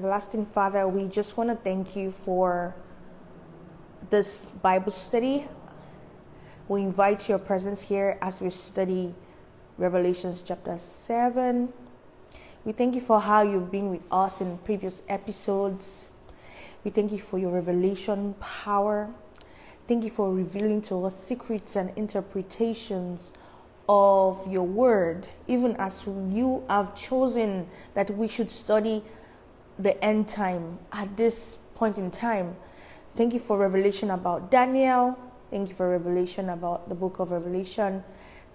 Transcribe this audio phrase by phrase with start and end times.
[0.00, 2.74] Everlasting Father, we just want to thank you for
[4.08, 5.46] this Bible study.
[6.68, 9.14] We invite your presence here as we study
[9.76, 11.70] Revelations chapter 7.
[12.64, 16.08] We thank you for how you've been with us in previous episodes.
[16.82, 19.10] We thank you for your revelation power.
[19.86, 23.32] Thank you for revealing to us secrets and interpretations
[23.86, 29.04] of your word, even as you have chosen that we should study
[29.82, 32.56] the end time at this point in time.
[33.16, 35.18] Thank you for revelation about Daniel.
[35.50, 38.04] Thank you for revelation about the book of Revelation.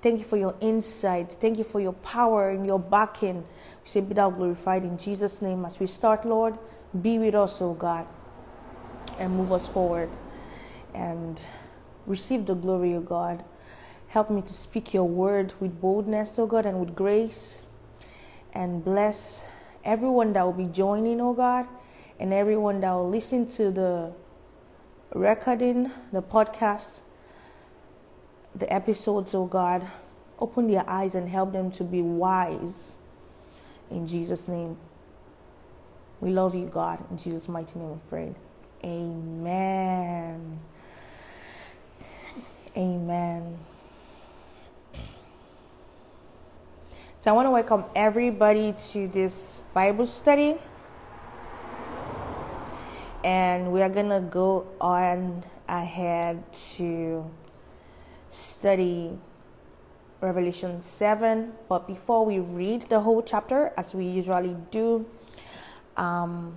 [0.02, 1.34] Thank you for your insight.
[1.34, 3.38] Thank you for your power and your backing.
[3.84, 6.58] We say, Be thou glorified in Jesus' name as we start, Lord.
[7.02, 8.08] Be with us, O God,
[9.20, 10.10] and move us forward.
[10.94, 11.42] And
[12.06, 13.44] receive the glory, O God.
[14.08, 17.58] Help me to speak your word with boldness, oh God, and with grace.
[18.54, 19.44] And bless
[19.86, 21.68] everyone that will be joining, oh God,
[22.20, 24.12] and everyone that will listen to the
[25.14, 27.00] recording, the podcast,
[28.56, 29.88] the episodes, oh God.
[30.40, 32.94] Open their eyes and help them to be wise.
[33.90, 34.78] In Jesus' name.
[36.20, 37.04] We love you, God.
[37.12, 38.36] In Jesus' mighty name we pray.
[38.84, 40.60] Amen.
[42.76, 43.58] Amen.
[47.26, 50.58] So I want to welcome everybody to this Bible study.
[53.24, 56.44] And we are going to go on ahead
[56.76, 57.26] to
[58.30, 59.18] study
[60.22, 61.52] Revelation 7.
[61.68, 65.04] But before we read the whole chapter, as we usually do,
[65.98, 66.54] um,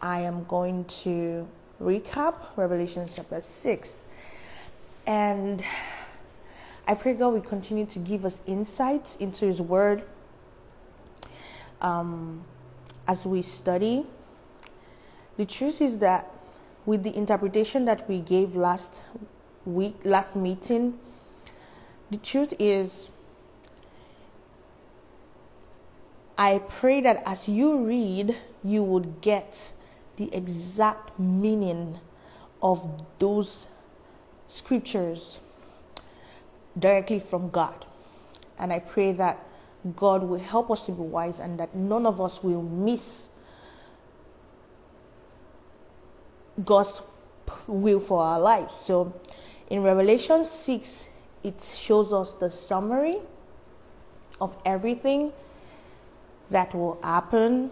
[0.00, 1.46] I am going to
[1.80, 4.08] recap Revelation chapter 6.
[5.06, 5.62] And
[6.86, 10.02] I pray God will continue to give us insights into His Word
[11.80, 12.44] um,
[13.06, 14.04] as we study.
[15.36, 16.30] The truth is that
[16.84, 19.04] with the interpretation that we gave last
[19.64, 20.98] week, last meeting,
[22.10, 23.08] the truth is,
[26.36, 29.72] I pray that as you read, you would get
[30.16, 31.98] the exact meaning
[32.60, 33.68] of those
[34.46, 35.38] scriptures
[36.78, 37.84] directly from God.
[38.58, 39.44] And I pray that
[39.96, 43.30] God will help us to be wise and that none of us will miss
[46.64, 47.02] God's
[47.66, 48.74] will for our lives.
[48.74, 49.12] So
[49.70, 51.08] in Revelation 6,
[51.42, 53.16] it shows us the summary
[54.40, 55.32] of everything
[56.50, 57.70] that will happen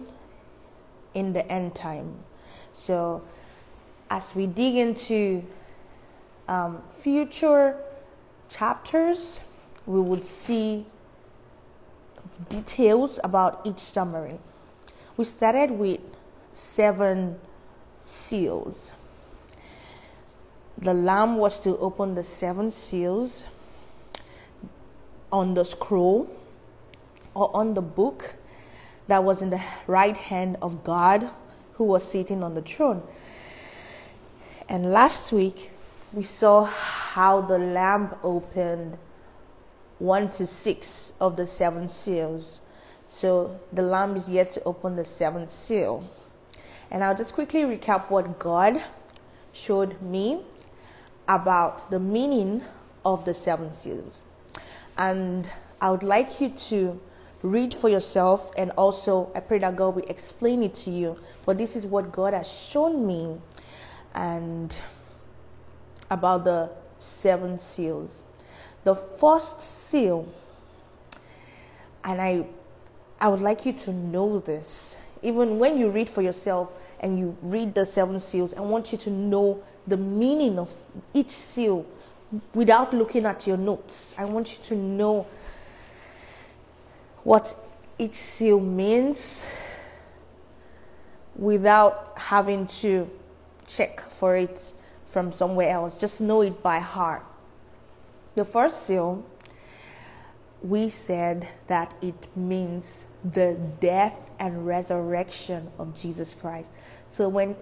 [1.14, 2.14] in the end time.
[2.72, 3.22] So
[4.10, 5.44] as we dig into
[6.48, 7.76] um, future
[8.50, 9.40] chapters,
[9.86, 10.84] we would see
[12.48, 14.38] details about each summary.
[15.16, 16.00] We started with
[16.52, 17.38] seven
[18.00, 18.92] seals.
[20.78, 23.44] The Lamb was to open the seven seals
[25.30, 26.28] on the scroll
[27.34, 28.34] or on the book
[29.06, 31.28] that was in the right hand of God
[31.74, 33.02] who was sitting on the throne.
[34.68, 35.70] And last week,
[36.12, 38.98] we saw how the lamb opened
[39.98, 42.60] one to six of the seven seals.
[43.08, 46.08] So the lamb is yet to open the seventh seal.
[46.90, 48.82] And I'll just quickly recap what God
[49.52, 50.42] showed me
[51.28, 52.62] about the meaning
[53.04, 54.24] of the seven seals.
[54.98, 55.48] And
[55.80, 57.00] I would like you to
[57.42, 61.16] read for yourself and also I pray that God will explain it to you.
[61.46, 63.36] But this is what God has shown me.
[64.14, 64.76] And
[66.10, 68.22] about the seven seals.
[68.84, 70.26] The first seal,
[72.04, 72.46] and I,
[73.20, 76.70] I would like you to know this, even when you read for yourself
[77.00, 80.74] and you read the seven seals, I want you to know the meaning of
[81.14, 81.86] each seal
[82.54, 84.14] without looking at your notes.
[84.18, 85.26] I want you to know
[87.22, 87.54] what
[87.98, 89.46] each seal means
[91.36, 93.08] without having to
[93.66, 94.72] check for it
[95.10, 96.00] from somewhere else.
[96.00, 97.24] Just know it by heart.
[98.36, 99.24] The first seal,
[100.62, 106.70] we said that it means the death and resurrection of Jesus Christ.
[107.10, 107.56] So when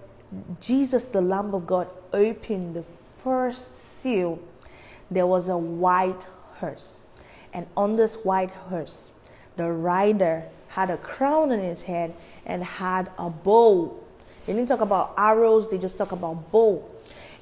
[0.60, 2.84] Jesus, the Lamb of God, opened the
[3.22, 4.38] first seal,
[5.10, 7.04] there was a white hearse.
[7.54, 9.10] And on this white hearse,
[9.56, 12.14] the rider had a crown on his head
[12.44, 13.98] and had a bow.
[14.44, 16.84] They didn't talk about arrows, they just talk about bow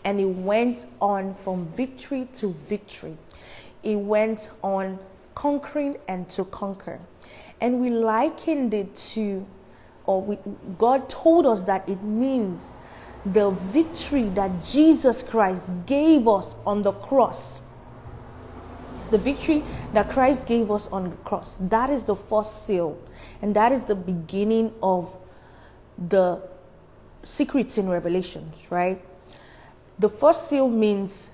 [0.07, 3.17] and he went on from victory to victory.
[3.83, 5.01] He went on
[5.35, 7.01] conquering and to conquer.
[7.61, 9.45] And we likened it to
[10.07, 10.39] or we,
[10.79, 12.75] God told us that it means
[13.33, 17.61] the victory that Jesus Christ gave us on the cross.
[19.11, 21.57] The victory that Christ gave us on the cross.
[21.59, 22.97] That is the first seal.
[23.43, 25.13] And that is the beginning of
[26.09, 26.41] the
[27.25, 29.03] secrets in Revelations, right?
[29.99, 31.31] The first seal means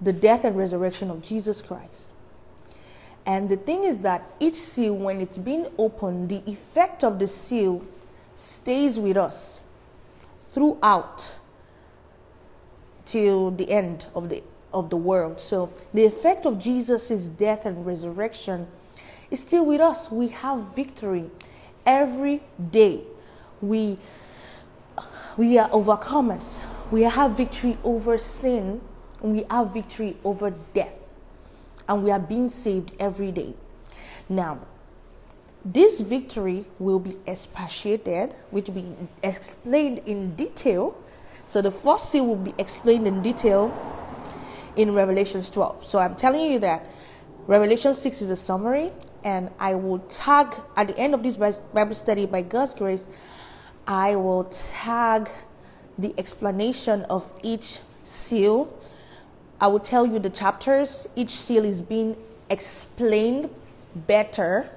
[0.00, 2.04] the death and resurrection of Jesus Christ.
[3.24, 7.28] And the thing is that each seal, when it's being opened, the effect of the
[7.28, 7.84] seal
[8.34, 9.60] stays with us
[10.52, 11.34] throughout
[13.04, 15.38] till the end of the of the world.
[15.40, 18.66] So the effect of Jesus' death and resurrection
[19.30, 20.10] is still with us.
[20.10, 21.30] We have victory
[21.84, 23.02] every day.
[23.60, 23.98] We
[25.36, 26.60] we are overcomers.
[26.92, 28.80] We have victory over sin.
[29.22, 31.12] And we have victory over death.
[31.88, 33.54] And we are being saved every day.
[34.28, 34.60] Now,
[35.64, 40.96] this victory will be expatiated, which will be explained in detail.
[41.46, 43.72] So the first seal will be explained in detail
[44.76, 45.86] in Revelations 12.
[45.86, 46.86] So I'm telling you that
[47.46, 48.92] Revelation 6 is a summary,
[49.24, 53.06] and I will tag at the end of this Bible study by God's grace,
[53.86, 55.28] I will tag
[55.98, 58.78] the explanation of each seal.
[59.60, 61.06] I will tell you the chapters.
[61.16, 62.16] Each seal is being
[62.50, 63.50] explained
[63.94, 64.68] better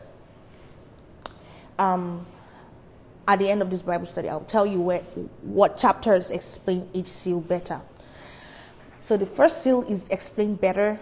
[1.77, 2.25] um,
[3.27, 5.01] at the end of this Bible study, I'll tell you where,
[5.41, 7.81] what chapters explain each seal better.
[9.01, 10.99] So the first seal is explained better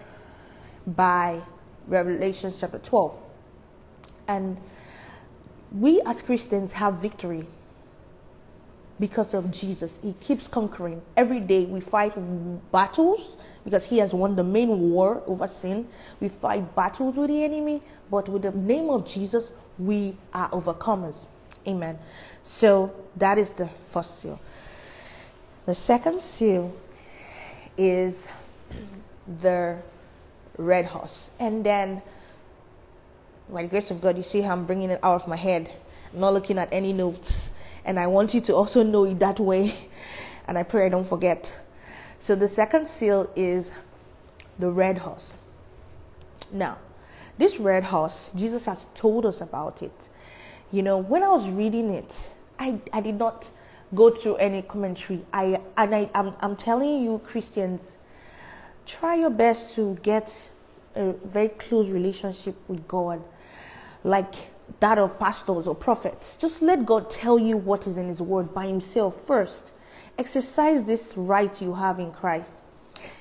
[0.86, 1.40] by
[1.86, 3.18] Revelation chapter 12.
[4.28, 4.58] And
[5.72, 7.46] we as Christians have victory
[9.00, 9.98] because of Jesus.
[10.02, 11.02] He keeps conquering.
[11.16, 12.14] Every day we fight
[12.70, 15.88] battles because he has won the main war over sin.
[16.20, 21.16] We fight battles with the enemy, but with the name of Jesus, we are overcomers.
[21.66, 21.98] Amen.
[22.42, 24.40] So that is the first seal.
[25.66, 26.74] The second seal
[27.76, 28.28] is
[29.40, 29.78] the
[30.58, 31.30] red horse.
[31.40, 32.02] And then,
[33.48, 35.70] by the grace of God, you see how I'm bringing it out of my head.
[36.12, 37.50] I'm not looking at any notes.
[37.84, 39.74] And I want you to also know it that way.
[40.46, 41.56] And I pray I don't forget.
[42.18, 43.72] So the second seal is
[44.58, 45.32] the red horse.
[46.52, 46.76] Now,
[47.38, 50.08] this red horse, Jesus has told us about it.
[50.70, 53.50] You know, when I was reading it, I, I did not
[53.94, 55.24] go through any commentary.
[55.32, 57.98] I and I I'm, I'm telling you Christians,
[58.86, 60.50] try your best to get
[60.94, 63.22] a very close relationship with God.
[64.04, 64.34] Like
[64.80, 66.36] that of pastors or prophets.
[66.36, 69.72] Just let God tell you what is in His Word by Himself first.
[70.18, 72.62] Exercise this right you have in Christ.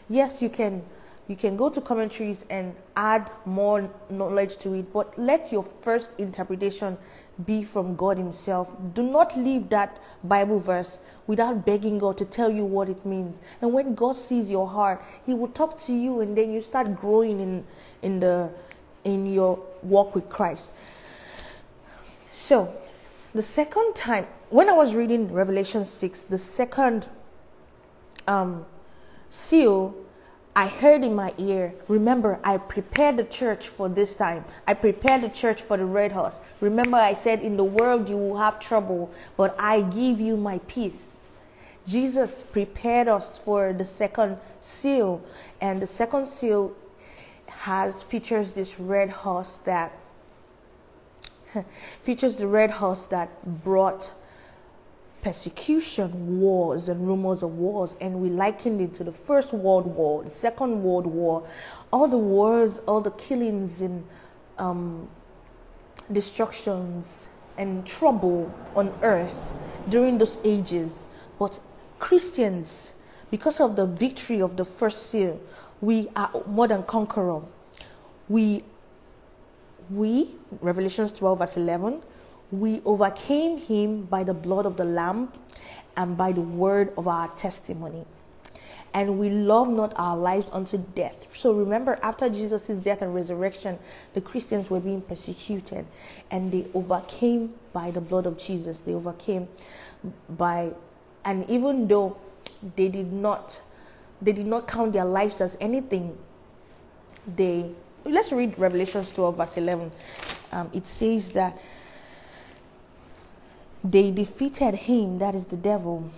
[0.09, 0.83] Yes, you can
[1.27, 6.19] you can go to commentaries and add more knowledge to it, but let your first
[6.19, 6.97] interpretation
[7.45, 8.69] be from God Himself.
[8.93, 13.39] Do not leave that Bible verse without begging God to tell you what it means.
[13.61, 16.95] And when God sees your heart, He will talk to you, and then you start
[16.99, 17.65] growing in
[18.01, 18.49] in the
[19.05, 20.73] in your walk with Christ.
[22.33, 22.73] So,
[23.33, 27.07] the second time when I was reading Revelation six, the second
[28.27, 28.65] um,
[29.29, 29.95] seal
[30.55, 34.45] I heard in my ear, remember, I prepared the church for this time.
[34.67, 36.39] I prepared the church for the red horse.
[36.61, 40.59] Remember, I said, In the world you will have trouble, but I give you my
[40.67, 41.17] peace.
[41.87, 45.23] Jesus prepared us for the second seal,
[45.59, 46.75] and the second seal
[47.47, 49.91] has features this red horse that
[52.01, 53.29] features the red horse that
[53.63, 54.11] brought
[55.21, 60.23] persecution, wars, and rumors of wars, and we likened it to the First World War,
[60.23, 61.47] the Second World War,
[61.91, 64.03] all the wars, all the killings and
[64.57, 65.07] um,
[66.11, 69.53] destructions and trouble on earth
[69.89, 71.07] during those ages.
[71.39, 71.59] But
[71.99, 72.93] Christians,
[73.31, 75.39] because of the victory of the first seal,
[75.79, 77.41] we are more than conqueror.
[78.27, 78.63] We,
[79.89, 82.01] we, Revelations 12, verse 11,
[82.51, 85.31] we overcame him by the blood of the Lamb
[85.97, 88.05] and by the word of our testimony.
[88.93, 91.35] And we love not our lives unto death.
[91.35, 93.79] So remember, after Jesus' death and resurrection,
[94.13, 95.85] the Christians were being persecuted
[96.29, 98.79] and they overcame by the blood of Jesus.
[98.79, 99.47] They overcame
[100.29, 100.73] by,
[101.25, 102.17] and even though
[102.75, 103.59] they did not,
[104.21, 106.15] they did not count their lives as anything,
[107.35, 107.71] they,
[108.05, 109.91] let's read Revelations 12, verse 11.
[110.51, 111.57] Um, it says that
[113.83, 116.09] they defeated him, that is the devil,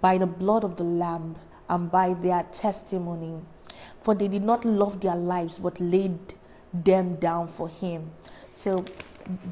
[0.00, 1.36] by the blood of the Lamb
[1.68, 3.40] and by their testimony.
[4.02, 6.18] For they did not love their lives but laid
[6.72, 8.10] them down for him.
[8.50, 8.84] So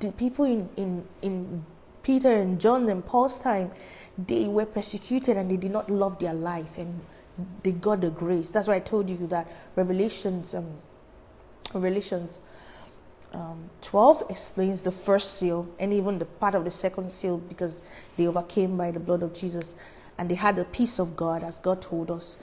[0.01, 1.65] the people in, in, in
[2.03, 3.71] Peter and John and Paul's time,
[4.19, 7.01] they were persecuted and they did not love their life and
[7.63, 8.51] they got the grace.
[8.51, 9.47] That's why I told you that
[9.77, 10.67] Revelations, um,
[11.73, 12.39] Revelations
[13.33, 17.81] um, 12 explains the first seal and even the part of the second seal because
[18.17, 19.75] they overcame by the blood of Jesus
[20.19, 22.37] and they had the peace of God as God told us.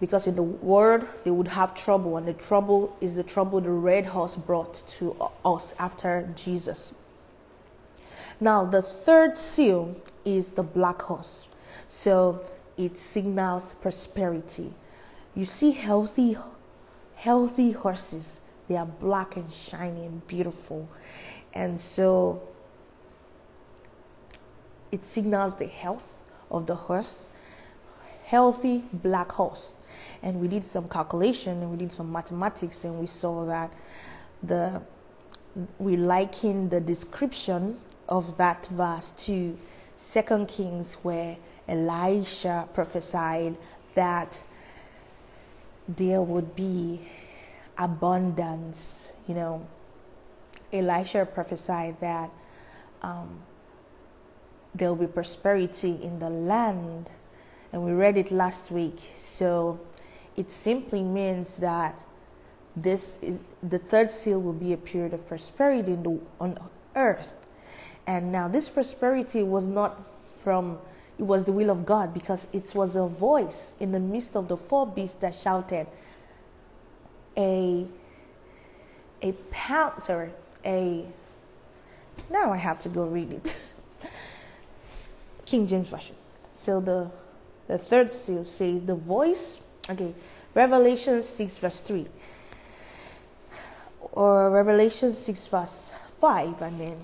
[0.00, 3.70] Because in the world they would have trouble, and the trouble is the trouble the
[3.70, 6.92] red horse brought to us after Jesus.
[8.40, 9.94] Now, the third seal
[10.24, 11.46] is the black horse.
[11.86, 12.44] So
[12.84, 14.72] it signals prosperity.
[15.34, 16.36] You see healthy
[17.14, 20.88] healthy horses they are black and shiny and beautiful.
[21.52, 22.42] And so
[24.90, 27.26] it signals the health of the horse.
[28.24, 29.74] Healthy black horse.
[30.22, 33.72] And we did some calculation and we did some mathematics and we saw that
[34.42, 34.80] the
[35.78, 39.54] we liken the description of that verse to
[39.98, 41.36] Second Kings where
[41.68, 43.56] Elisha prophesied
[43.94, 44.42] that
[45.88, 47.00] there would be
[47.78, 49.12] abundance.
[49.28, 49.66] You know,
[50.72, 52.30] Elisha prophesied that
[53.02, 53.38] um,
[54.74, 57.10] there will be prosperity in the land,
[57.72, 59.00] and we read it last week.
[59.18, 59.78] So
[60.36, 61.98] it simply means that
[62.74, 66.58] this is the third seal will be a period of prosperity the, on
[66.96, 67.34] earth.
[68.06, 70.00] And now this prosperity was not
[70.42, 70.78] from
[71.18, 74.48] it was the will of God because it was a voice in the midst of
[74.48, 75.86] the four beasts that shouted,
[77.36, 77.86] a
[79.22, 80.30] a pound sorry
[80.64, 81.06] a
[82.30, 83.60] now I have to go read it.
[85.46, 86.16] King James Version.
[86.54, 87.10] So the
[87.68, 90.14] the third seal says the voice okay
[90.54, 92.06] Revelation six verse three
[94.12, 96.98] or Revelation six verse five I mean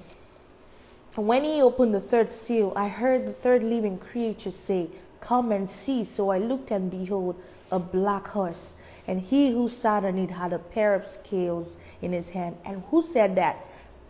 [1.26, 4.88] when he opened the third seal, I heard the third living creature say,
[5.20, 6.04] Come and see.
[6.04, 7.37] So I looked and behold
[7.70, 8.75] a black horse
[9.08, 12.56] and he who sat on it had a pair of scales in his hand.
[12.64, 13.56] And who said that?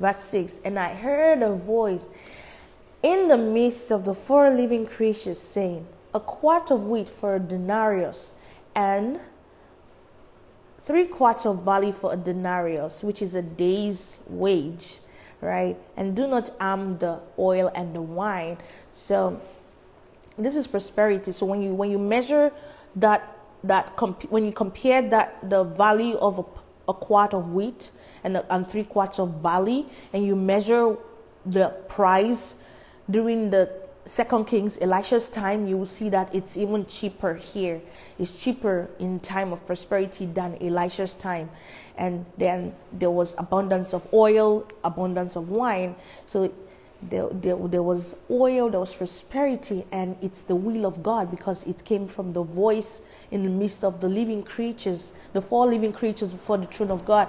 [0.01, 2.03] Verse 6 And I heard a voice
[3.03, 7.39] in the midst of the four living creatures saying, A quart of wheat for a
[7.39, 8.35] denarius,
[8.75, 9.21] and
[10.83, 14.99] three quarts of barley for a denarius, which is a day's wage,
[15.41, 15.77] right?
[15.97, 18.59] And do not harm the oil and the wine.
[18.93, 19.41] So
[20.37, 21.33] this is prosperity.
[21.33, 22.53] So when you when you measure
[22.97, 26.45] that that comp- when you compare that the value of a,
[26.91, 27.91] a quart of wheat
[28.25, 30.97] and, a, and three quarts of barley, and you measure
[31.47, 32.55] the price
[33.11, 33.71] during the
[34.09, 37.79] Second Kings, Elisha's time, you will see that it's even cheaper here.
[38.19, 41.51] It's cheaper in time of prosperity than Elisha's time.
[41.99, 45.95] And then there was abundance of oil, abundance of wine.
[46.25, 46.51] So
[47.03, 51.67] there, there, there was oil, there was prosperity, and it's the will of God because
[51.67, 55.93] it came from the voice in the midst of the living creatures, the four living
[55.93, 57.29] creatures before the throne of God.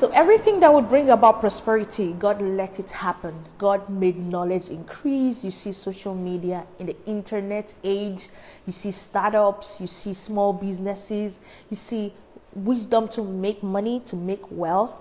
[0.00, 3.34] So everything that would bring about prosperity, God let it happen.
[3.58, 5.44] God made knowledge increase.
[5.44, 8.28] You see social media in the internet age,
[8.64, 12.14] you see startups, you see small businesses, you see
[12.54, 14.94] wisdom to make money, to make wealth.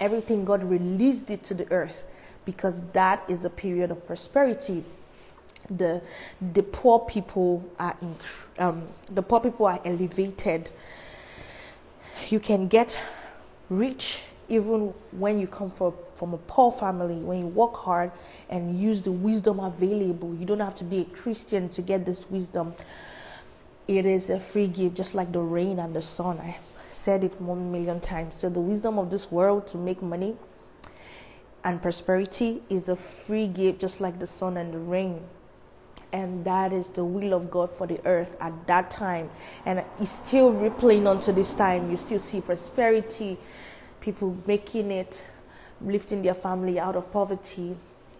[0.00, 2.04] Everything God released it to the earth
[2.44, 4.84] because that is a period of prosperity.
[5.70, 6.02] The
[6.52, 7.96] the poor people are
[8.58, 10.70] um, the poor people are elevated.
[12.28, 12.98] You can get
[13.70, 18.10] rich even when you come from, from a poor family, when you work hard
[18.50, 20.34] and use the wisdom available.
[20.34, 22.74] You don't have to be a Christian to get this wisdom.
[23.86, 26.40] It is a free gift, just like the rain and the sun.
[26.40, 26.58] I
[26.90, 28.34] said it one million times.
[28.34, 30.36] So, the wisdom of this world to make money
[31.62, 35.20] and prosperity is a free gift, just like the sun and the rain.
[36.12, 39.30] And that is the will of God for the earth at that time.
[39.64, 41.90] And it's still replaying onto this time.
[41.90, 43.38] You still see prosperity,
[44.00, 45.26] people making it,
[45.80, 47.76] lifting their family out of poverty,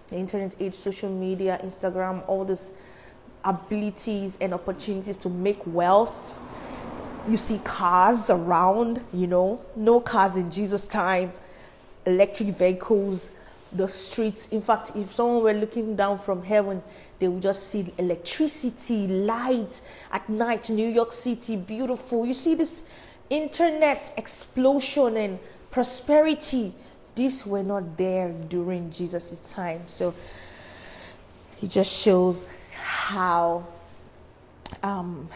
[0.09, 2.71] the internet age, social media, Instagram, all these
[3.45, 6.35] abilities and opportunities to make wealth.
[7.29, 11.33] You see cars around, you know, no cars in Jesus' time
[12.07, 13.33] electric vehicles,
[13.73, 14.49] the streets.
[14.49, 16.83] In fact, if someone were looking down from heaven,
[17.19, 22.27] they would just see electricity, lights at night, New York City, beautiful.
[22.27, 22.83] You see this
[23.29, 25.39] internet explosion and
[25.71, 26.75] prosperity.
[27.15, 29.83] These were not there during Jesus' time.
[29.87, 30.15] So
[31.57, 33.67] he just shows how
[34.83, 35.29] um,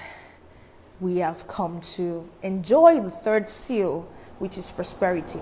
[1.01, 5.41] we have come to enjoy the third seal, which is prosperity.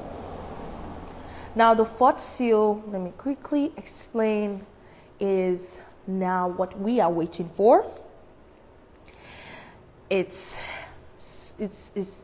[1.55, 4.65] Now, the fourth seal, let me quickly explain,
[5.21, 7.85] is now what we are waiting for.
[10.09, 10.57] It's,
[11.59, 12.23] it's, it's,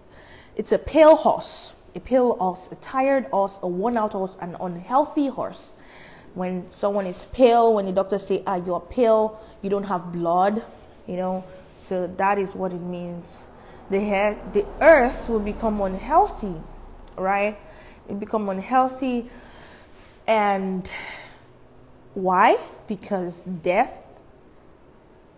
[0.57, 4.57] it's a pale horse, a pale horse, a tired horse, a worn out horse, an
[4.61, 5.75] unhealthy horse.
[6.35, 10.65] When someone is pale, when the doctor say, ah, you're pale, you don't have blood,
[11.07, 11.45] you know,
[11.79, 13.25] so that is what it means.
[13.91, 16.55] The, head, the earth will become unhealthy,
[17.17, 17.59] right?
[18.09, 19.31] It become unhealthy.
[20.27, 20.91] And
[22.15, 22.59] why?
[22.87, 23.93] Because death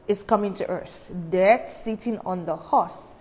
[0.09, 1.11] is coming to earth.
[1.31, 3.15] Death sitting on the horse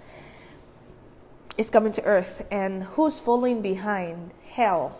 [1.57, 2.45] is coming to earth.
[2.51, 4.31] And who's following behind?
[4.49, 4.95] Hell.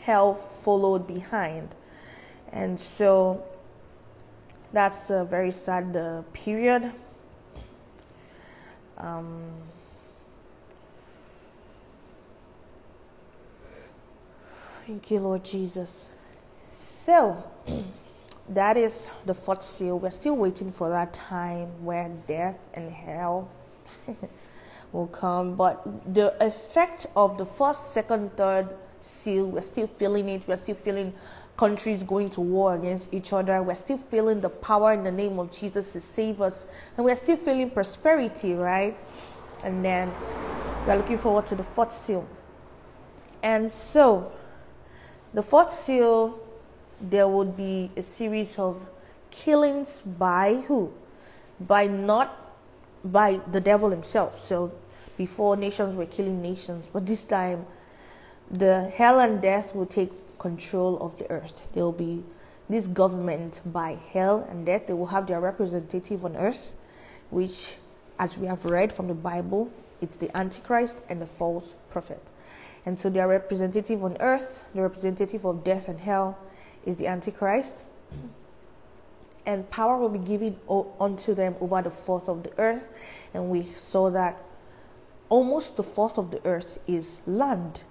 [0.00, 1.68] Hell followed behind.
[2.52, 3.44] And so
[4.72, 6.92] that's a very sad uh, period.
[8.98, 9.42] Um,
[14.92, 16.04] thank you, Lord Jesus.
[16.74, 17.42] So,
[18.50, 19.98] that is the fourth seal.
[19.98, 23.48] We're still waiting for that time where death and hell
[24.92, 25.54] will come.
[25.54, 25.82] But
[26.12, 28.68] the effect of the first, second, third
[29.00, 30.46] seal, we're still feeling it.
[30.46, 31.14] We're still feeling
[31.56, 33.62] countries going to war against each other.
[33.62, 36.66] We're still feeling the power in the name of Jesus to save us.
[36.98, 38.94] And we're still feeling prosperity, right?
[39.64, 40.12] And then
[40.86, 42.28] we're looking forward to the fourth seal.
[43.42, 44.30] And so,
[45.34, 46.38] the fourth seal,
[47.00, 48.80] there would be a series of
[49.30, 50.92] killings by who?
[51.60, 52.38] By not
[53.04, 54.46] by the devil himself.
[54.46, 54.72] So,
[55.16, 57.66] before nations were killing nations, but this time
[58.50, 61.62] the hell and death will take control of the earth.
[61.72, 62.22] There will be
[62.68, 64.86] this government by hell and death.
[64.86, 66.74] They will have their representative on earth,
[67.30, 67.76] which,
[68.18, 69.70] as we have read from the Bible,
[70.00, 72.20] it's the Antichrist and the false prophet.
[72.84, 76.38] And so their representative on earth, the representative of death and hell,
[76.84, 77.74] is the Antichrist.
[79.46, 80.56] And power will be given
[81.00, 82.88] unto them over the fourth of the earth.
[83.34, 84.40] And we saw that
[85.28, 87.84] almost the fourth of the earth is land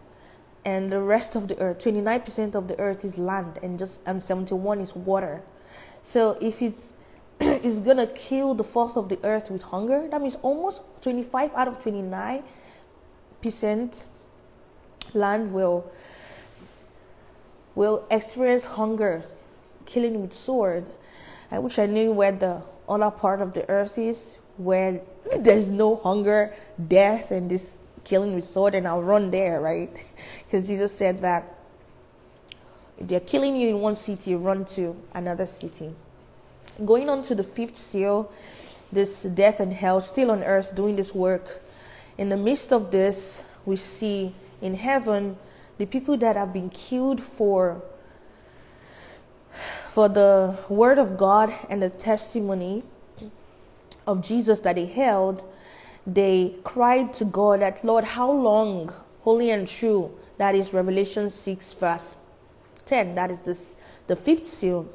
[0.64, 4.22] and the rest of the earth 29% of the earth is land and just um,
[4.22, 5.42] 71 is water
[6.04, 6.94] so if it's
[7.40, 11.68] it's gonna kill the fourth of the earth with hunger that means almost 25 out
[11.68, 12.44] of 29
[13.42, 14.06] percent
[15.14, 15.90] land will
[17.76, 19.24] will experience hunger
[19.86, 20.86] killing with sword
[21.52, 25.02] i wish i knew where the other part of the earth is where
[25.40, 26.54] there's no hunger
[26.88, 29.90] death and this killing with sword and I'll run there, right?
[30.46, 31.44] Because Jesus said that
[32.98, 35.94] if they're killing you in one city, run to another city.
[36.86, 38.32] Going on to the fifth seal,
[38.92, 41.62] this death and hell still on earth doing this work.
[42.18, 45.38] In the midst of this, we see in heaven
[45.78, 47.82] the people that have been killed for
[49.90, 52.84] for the word of God and the testimony
[54.08, 55.44] of Jesus that they held
[56.06, 60.12] they cried to God that, Lord, how long, holy and true?
[60.38, 62.16] That is Revelation 6, verse
[62.86, 63.16] 10.
[63.16, 63.76] That is this,
[64.08, 64.90] the fifth seal.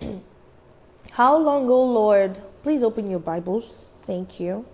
[1.10, 2.40] how long, O Lord?
[2.62, 3.86] Please open your Bibles.
[4.06, 4.66] Thank you.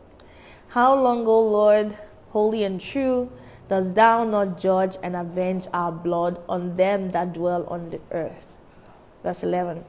[0.68, 1.96] How long, O Lord,
[2.30, 3.30] holy and true,
[3.72, 8.58] dost thou not judge and avenge our blood on them that dwell on the earth?
[9.22, 9.82] Verse 11.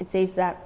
[0.00, 0.64] It says that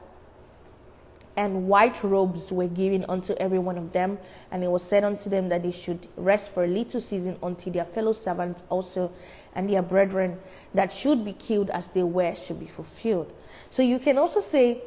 [1.36, 4.16] and white robes were given unto every one of them.
[4.52, 7.72] And it was said unto them that they should rest for a little season until
[7.72, 9.10] their fellow servants also
[9.56, 10.38] and their brethren
[10.74, 13.32] that should be killed as they were should be fulfilled.
[13.70, 14.82] So you can also say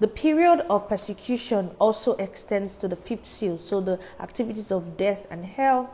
[0.00, 3.58] the period of persecution also extends to the fifth seal.
[3.58, 5.88] So the activities of death and hell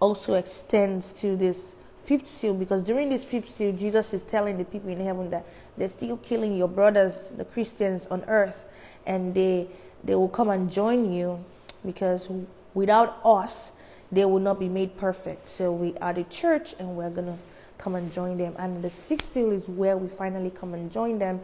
[0.00, 4.64] also extends to this fifth seal because during this fifth seal, Jesus is telling the
[4.64, 5.44] people in heaven that
[5.76, 8.64] they're still killing your brothers, the Christians on earth
[9.06, 9.66] and they
[10.04, 11.42] they will come and join you
[11.84, 12.28] because
[12.74, 13.72] without us
[14.12, 15.48] they will not be made perfect.
[15.48, 17.36] So we are the church and we're gonna
[17.78, 18.54] come and join them.
[18.58, 21.40] And the sixth seal is where we finally come and join them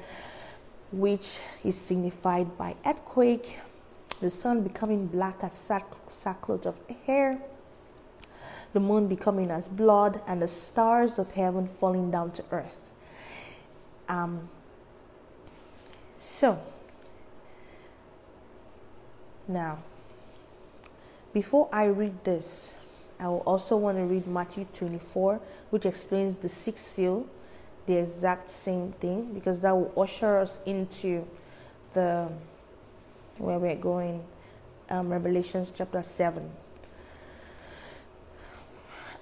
[0.93, 3.59] which is signified by earthquake
[4.21, 7.41] the sun becoming black as sack, sackcloth of hair
[8.73, 12.91] the moon becoming as blood and the stars of heaven falling down to earth
[14.09, 14.49] um,
[16.19, 16.59] so
[19.49, 19.79] now,
[21.33, 22.75] before I read this,
[23.19, 27.27] I will also want to read Matthew 24, which explains the sixth seal,
[27.87, 31.27] the exact same thing, because that will usher us into
[31.93, 32.29] the
[33.39, 34.23] where we're going,
[34.91, 36.49] um, Revelations chapter 7.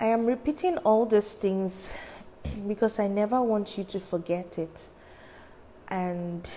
[0.00, 1.92] I am repeating all these things
[2.66, 4.88] because I never want you to forget it.
[5.88, 6.48] And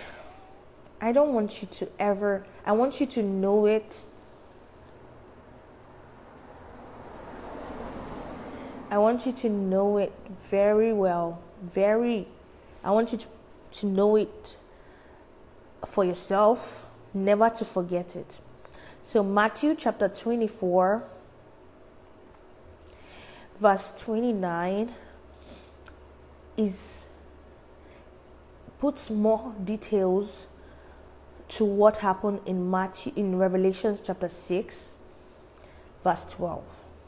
[0.98, 4.02] I don't want you to ever, I want you to know it.
[8.90, 10.12] I want you to know it
[10.50, 12.26] very well, very,
[12.82, 13.26] I want you to,
[13.80, 14.56] to know it
[15.86, 18.38] for yourself, never to forget it.
[19.08, 21.04] So, Matthew chapter 24,
[23.64, 24.92] verse 29
[26.58, 27.06] is
[28.78, 30.46] puts more details
[31.48, 34.98] to what happened in Matthew in Revelations chapter 6
[36.04, 36.62] verse 12.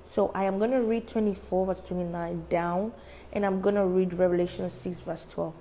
[0.07, 2.91] So I am going to read 24 verse 29 down
[3.35, 5.53] and I'm going to read Revelation 6 verse 12.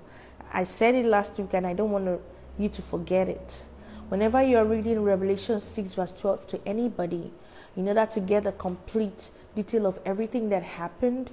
[0.50, 2.18] I said it last week and I don't want
[2.58, 3.64] you to forget it.
[4.08, 7.34] Whenever you are reading Revelation 6 verse 12 to anybody,
[7.76, 11.30] in order to get a complete detail of everything that happened,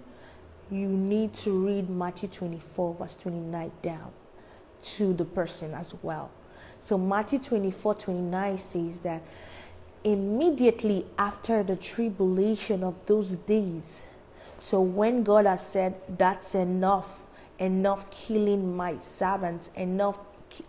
[0.70, 4.12] you need to read Matthew 24, verse 29 down
[4.82, 6.30] to the person as well.
[6.82, 9.22] So, Matthew 24, 29 says that
[10.04, 14.02] immediately after the tribulation of those days,
[14.60, 17.24] so when God has said, That's enough,
[17.60, 20.20] enough killing my servants, enough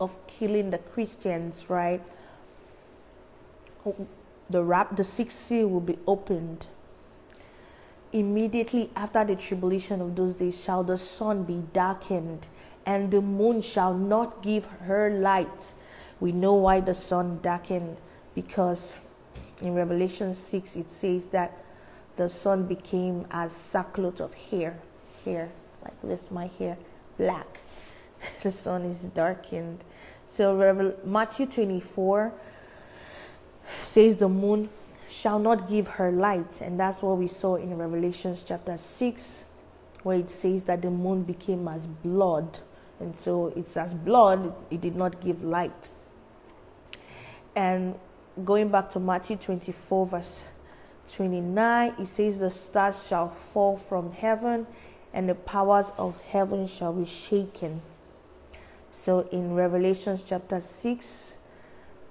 [0.01, 2.01] of killing the Christians, right?
[4.51, 6.67] The rap, the sixth seal will be opened
[8.15, 12.47] Immediately after the tribulation of those days shall the sun be darkened,
[12.87, 15.73] and the moon shall not give her light.
[16.21, 17.97] We know why the sun darkened
[18.37, 18.95] because
[19.61, 21.59] in Revelation 6 it says that
[22.15, 24.79] the sun became as sackcloth of hair,
[25.25, 25.51] hair
[25.83, 26.79] like this, my hair,
[27.19, 27.59] black.
[28.45, 29.83] the sun is darkened.
[30.29, 32.33] So Matthew 24
[33.81, 34.69] says the moon
[35.09, 36.61] shall not give her light.
[36.61, 39.45] And that's what we saw in Revelations chapter 6,
[40.03, 42.59] where it says that the moon became as blood.
[43.01, 45.91] And so it's as blood, it did not give light.
[47.57, 47.95] And
[48.45, 50.43] going back to Matthew 24, verse
[51.15, 54.67] 29, it says, The stars shall fall from heaven,
[55.13, 57.81] and the powers of heaven shall be shaken.
[58.91, 61.35] So in Revelations chapter 6,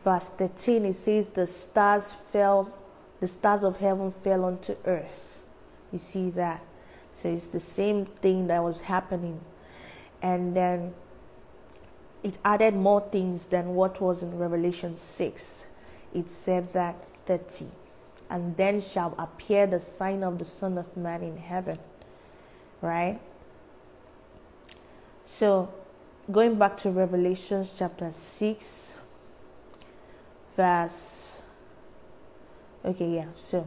[0.04, 2.74] verse 13, it says, The stars fell
[3.24, 5.38] the stars of heaven fell onto earth.
[5.94, 6.62] You see that?
[7.14, 9.40] So it's the same thing that was happening.
[10.22, 10.94] And then
[12.22, 15.66] it added more things than what was in Revelation 6.
[16.14, 17.68] It said that 30.
[18.30, 21.80] And then shall appear the sign of the Son of Man in heaven.
[22.82, 23.22] Right?
[25.26, 25.74] So,
[26.30, 28.98] going back to revelations chapter 6,
[30.56, 31.24] verse
[32.86, 33.28] Okay, yeah.
[33.50, 33.66] So,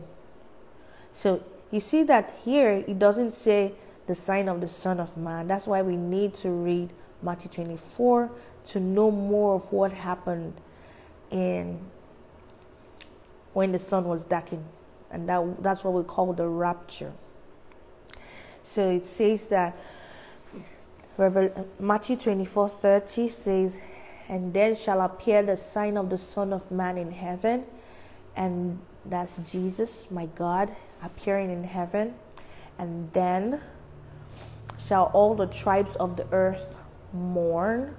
[1.14, 3.72] so you see that here it doesn't say
[4.06, 5.48] the sign of the Son of Man.
[5.48, 8.30] That's why we need to read Matthew 24
[8.66, 10.52] to know more of what happened
[11.30, 11.78] in
[13.54, 14.66] when the sun was darkened,
[15.10, 17.12] and that that's what we call the rapture.
[18.64, 19.74] So it says that
[21.80, 23.80] Matthew 24 30 says,
[24.28, 27.64] And then shall appear the sign of the Son of Man in heaven,
[28.34, 32.14] and that's Jesus, my God, appearing in heaven.
[32.78, 33.60] And then
[34.78, 36.76] shall all the tribes of the earth
[37.12, 37.96] mourn,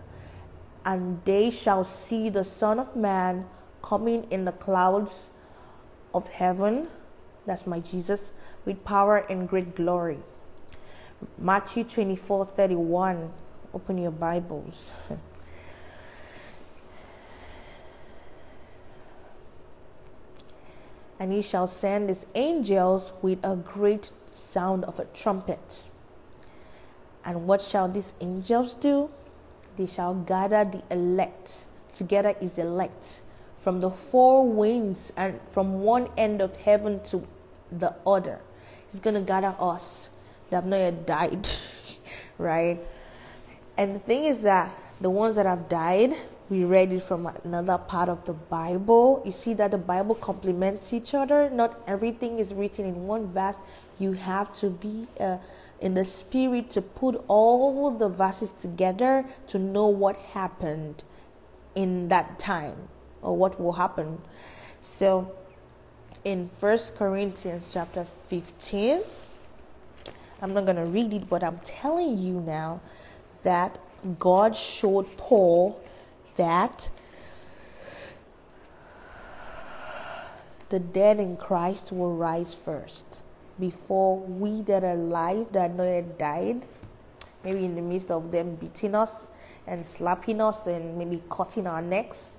[0.85, 3.45] and they shall see the Son of Man
[3.81, 5.29] coming in the clouds
[6.13, 6.87] of heaven.
[7.45, 8.31] That's my Jesus,
[8.65, 10.19] with power and great glory.
[11.37, 13.31] Matthew 24 31.
[13.73, 14.93] Open your Bibles.
[21.19, 25.84] and he shall send his angels with a great sound of a trumpet.
[27.25, 29.10] And what shall these angels do?
[29.75, 31.65] They shall gather the elect.
[31.93, 33.21] Together is elect
[33.60, 37.25] from the four winds and from one end of heaven to
[37.71, 38.39] the other.
[38.91, 40.10] He's going to gather us
[40.49, 41.47] that have not yet died,
[42.38, 42.80] right?
[43.75, 46.15] And the thing is that the ones that have died,
[46.49, 49.21] we read it from another part of the Bible.
[49.25, 51.49] You see that the Bible complements each other.
[51.49, 53.57] Not everything is written in one verse.
[53.99, 55.38] You have to be uh,
[55.81, 61.03] in the spirit to put all the verses together to know what happened
[61.75, 62.75] in that time
[63.21, 64.21] or what will happen.
[64.81, 65.36] So,
[66.23, 69.01] in First Corinthians chapter 15,
[70.41, 72.79] I'm not going to read it, but I'm telling you now
[73.43, 73.79] that
[74.19, 75.81] God showed Paul
[76.38, 76.89] that
[80.69, 83.06] the dead in Christ will rise first
[83.60, 86.65] before we that are alive that know yet died
[87.43, 89.28] maybe in the midst of them beating us
[89.67, 92.38] and slapping us and maybe cutting our necks,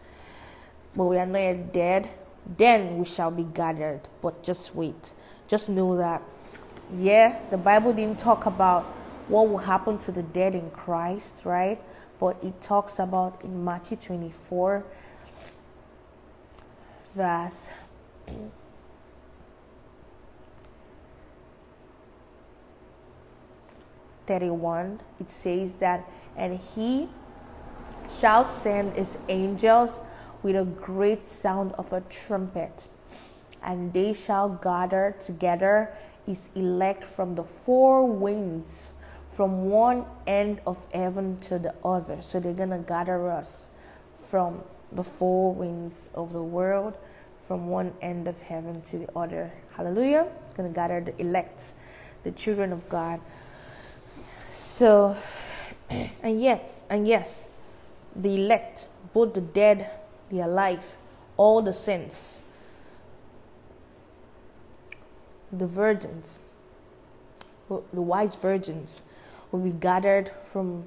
[0.95, 2.11] but we are not yet dead,
[2.57, 4.01] then we shall be gathered.
[4.23, 5.13] But just wait.
[5.47, 6.23] Just know that,
[6.99, 8.85] yeah, the Bible didn't talk about
[9.29, 11.81] what will happen to the dead in Christ, right?
[12.18, 14.85] But it talks about in Matthew 24,
[17.14, 17.68] verse
[24.26, 27.09] 31, it says that, and he
[28.20, 29.98] shall send his angels
[30.42, 32.88] with a great sound of a trumpet,
[33.62, 35.90] and they shall gather together
[36.26, 38.90] his elect from the four winds,
[39.38, 42.20] from one end of heaven to the other.
[42.20, 43.68] So they're going to gather us
[44.16, 46.98] from the four winds of the world,
[47.46, 49.53] from one end of heaven to the other.
[49.77, 50.27] Hallelujah.
[50.57, 51.72] Going to gather the elect,
[52.24, 53.20] the children of God
[54.59, 55.16] so,
[56.22, 57.48] and yet, and yes,
[58.14, 59.90] the elect, both the dead,
[60.31, 60.96] the alive,
[61.37, 62.40] all the saints,
[65.53, 66.40] the virgins,
[67.68, 69.03] the wise virgins,
[69.51, 70.85] will be gathered from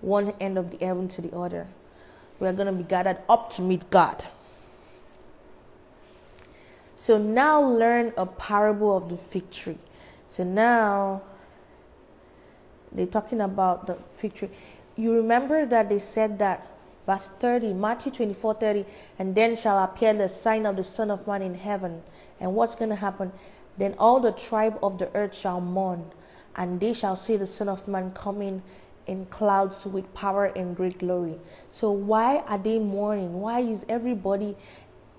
[0.00, 1.66] one end of the heaven to the other.
[2.38, 4.24] We are going to be gathered up to meet God.
[6.96, 9.78] So now learn a parable of the fig tree.
[10.28, 11.22] So now
[12.92, 14.50] they're talking about the fig tree.
[14.96, 16.66] You remember that they said that
[17.06, 18.84] verse 30, Matthew 24 30,
[19.18, 22.02] and then shall appear the sign of the Son of Man in heaven.
[22.40, 23.32] And what's going to happen?
[23.78, 26.10] Then all the tribe of the earth shall mourn,
[26.58, 28.62] and they shall see the Son of Man coming
[29.06, 31.38] in clouds with power and great glory.
[31.72, 33.40] So, why are they mourning?
[33.40, 34.56] Why is everybody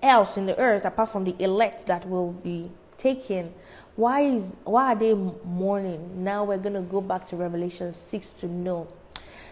[0.02, 3.52] else in the earth, apart from the elect that will be taken,
[3.96, 6.22] why is why are they mourning?
[6.22, 8.86] Now we're gonna go back to Revelation 6 to know.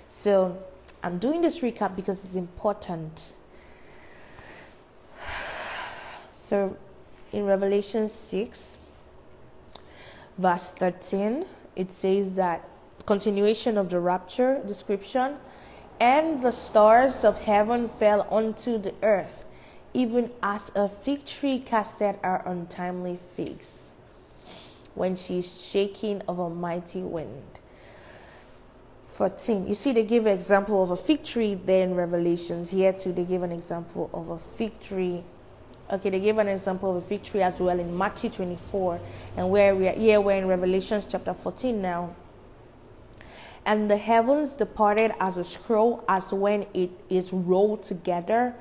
[0.08, 0.62] So
[1.02, 3.34] I'm doing this recap because it's important.
[6.40, 6.78] So
[7.30, 8.78] in Revelation 6,
[10.38, 11.44] verse 13,
[11.78, 12.68] it says that
[13.06, 15.36] continuation of the rapture description
[16.00, 19.46] and the stars of heaven fell onto the earth,
[19.94, 23.92] even as a fig tree casted her untimely figs
[24.94, 27.60] when she's shaking of a mighty wind.
[29.06, 29.66] 14.
[29.66, 32.70] You see, they give an example of a fig tree there in Revelations.
[32.70, 35.24] Here, too, they give an example of a fig tree.
[35.90, 39.00] Okay, they gave an example of a fig tree as well in Matthew 24.
[39.36, 42.14] And where we are here, we're in Revelations chapter 14 now.
[43.64, 48.54] And the heavens departed as a scroll, as when it is rolled together,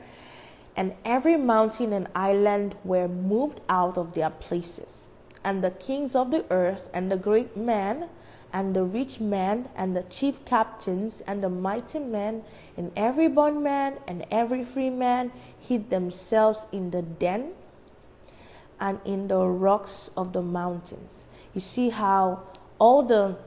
[0.75, 5.07] and every mountain and island were moved out of their places
[5.47, 8.09] and the kings of the earth, and the great men,
[8.53, 12.43] and the rich men, and the chief captains, and the mighty men,
[12.75, 17.51] and every bondman and every free man hid themselves in the den
[18.79, 21.27] and in the rocks of the mountains.
[21.53, 22.43] You see how
[22.79, 23.37] all the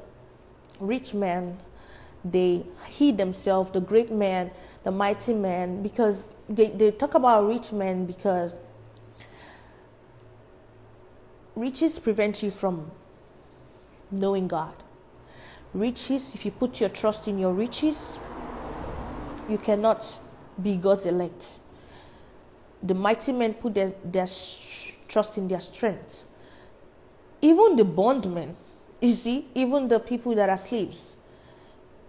[0.81, 1.59] rich men
[2.25, 4.51] they hid themselves, the great man,
[4.85, 8.53] the mighty man, because they, they talk about rich men because
[11.57, 12.91] riches prevent you from
[14.11, 14.75] knowing God.
[15.73, 18.19] Riches, if you put your trust in your riches,
[19.49, 20.19] you cannot
[20.61, 21.61] be God's elect.
[22.83, 24.27] The mighty men put their, their
[25.09, 26.25] trust in their strength.
[27.43, 28.57] Even the bondmen,
[29.01, 31.11] you see, even the people that are slaves.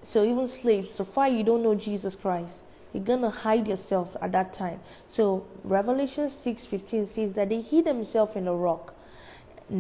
[0.04, 2.62] So even slaves, so far you don't know Jesus Christ,
[2.94, 4.80] you're gonna hide yourself at that time.
[5.10, 8.94] So Revelation 6:15 says that they hid themselves in a rock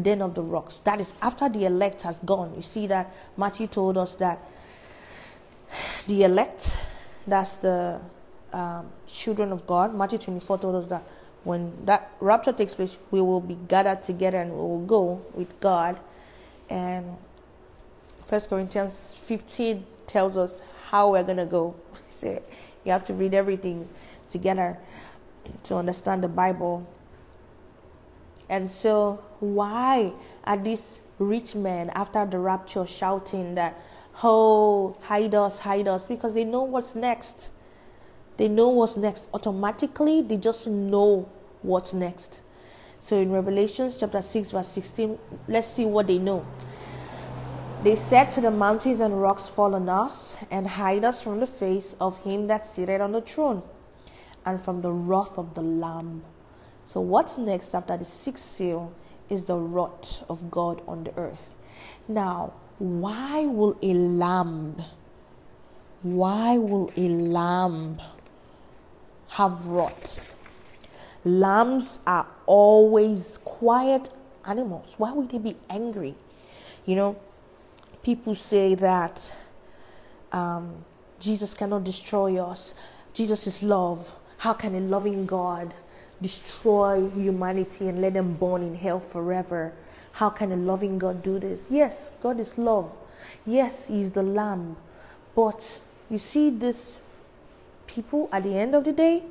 [0.01, 0.77] den of the rocks.
[0.83, 2.53] That is after the elect has gone.
[2.55, 4.39] You see that Matthew told us that
[6.07, 6.77] the elect,
[7.27, 7.99] that's the
[8.53, 9.95] um, children of God.
[9.95, 11.03] Matthew 24 told us that
[11.43, 15.59] when that rapture takes place, we will be gathered together and we will go with
[15.59, 15.99] God.
[16.69, 17.17] And
[18.25, 21.75] First Corinthians 15 tells us how we're to go.
[22.83, 23.87] You have to read everything
[24.27, 24.75] together
[25.65, 26.87] to understand the Bible.
[28.51, 30.11] And so, why
[30.43, 33.81] are these rich men after the rapture shouting that,
[34.21, 36.05] Oh, hide us, hide us?
[36.05, 37.49] Because they know what's next.
[38.35, 39.29] They know what's next.
[39.33, 41.29] Automatically, they just know
[41.61, 42.41] what's next.
[42.99, 46.45] So, in Revelations chapter 6, verse 16, let's see what they know.
[47.83, 51.47] They said to the mountains and rocks, Fall on us and hide us from the
[51.47, 53.63] face of him that seated on the throne
[54.45, 56.23] and from the wrath of the Lamb.
[56.91, 58.91] So, what's next after the sixth seal
[59.29, 61.55] is the wrath of God on the earth.
[62.09, 64.83] Now, why will a lamb,
[66.01, 68.01] why will a lamb
[69.29, 70.19] have wrath?
[71.23, 74.09] Lambs are always quiet
[74.45, 74.95] animals.
[74.97, 76.15] Why would they be angry?
[76.85, 77.15] You know,
[78.03, 79.31] people say that
[80.33, 80.83] um,
[81.21, 82.73] Jesus cannot destroy us.
[83.13, 84.11] Jesus is love.
[84.39, 85.73] How can a loving God
[86.21, 89.73] destroy humanity and let them burn in hell forever?
[90.13, 91.67] How can a loving God do this?
[91.69, 92.95] Yes, God is love.
[93.45, 94.75] Yes, He is the Lamb.
[95.35, 95.79] But
[96.09, 96.97] you see, this
[97.87, 99.23] people at the end of the day,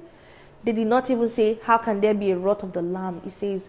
[0.65, 3.21] they did not even say, How can there be a wrath of the Lamb?
[3.25, 3.69] He says,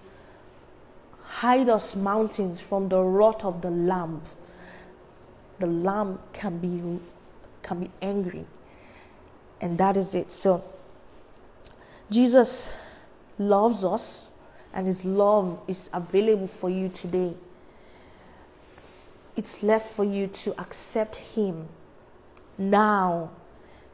[1.24, 4.22] Hide us mountains from the wrath of the Lamb.
[5.60, 7.00] The Lamb can be
[7.62, 8.46] can be angry.
[9.60, 10.32] And that is it.
[10.32, 10.64] So
[12.10, 12.72] Jesus
[13.50, 14.30] loves us
[14.74, 17.34] and his love is available for you today.
[19.36, 21.68] It's left for you to accept him
[22.58, 23.32] now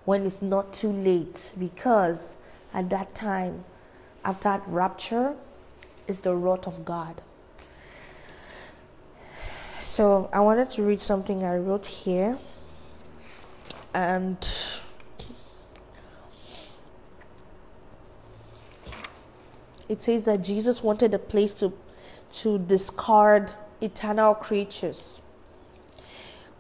[0.06, 2.38] when it's not too late because
[2.74, 3.64] at that time
[4.24, 5.36] after that rapture
[6.08, 7.22] is the wrath of God.
[9.82, 12.38] So I wanted to read something I wrote here
[13.94, 14.38] and
[19.90, 21.74] it says that Jesus wanted a place to
[22.30, 25.22] to discard eternal creatures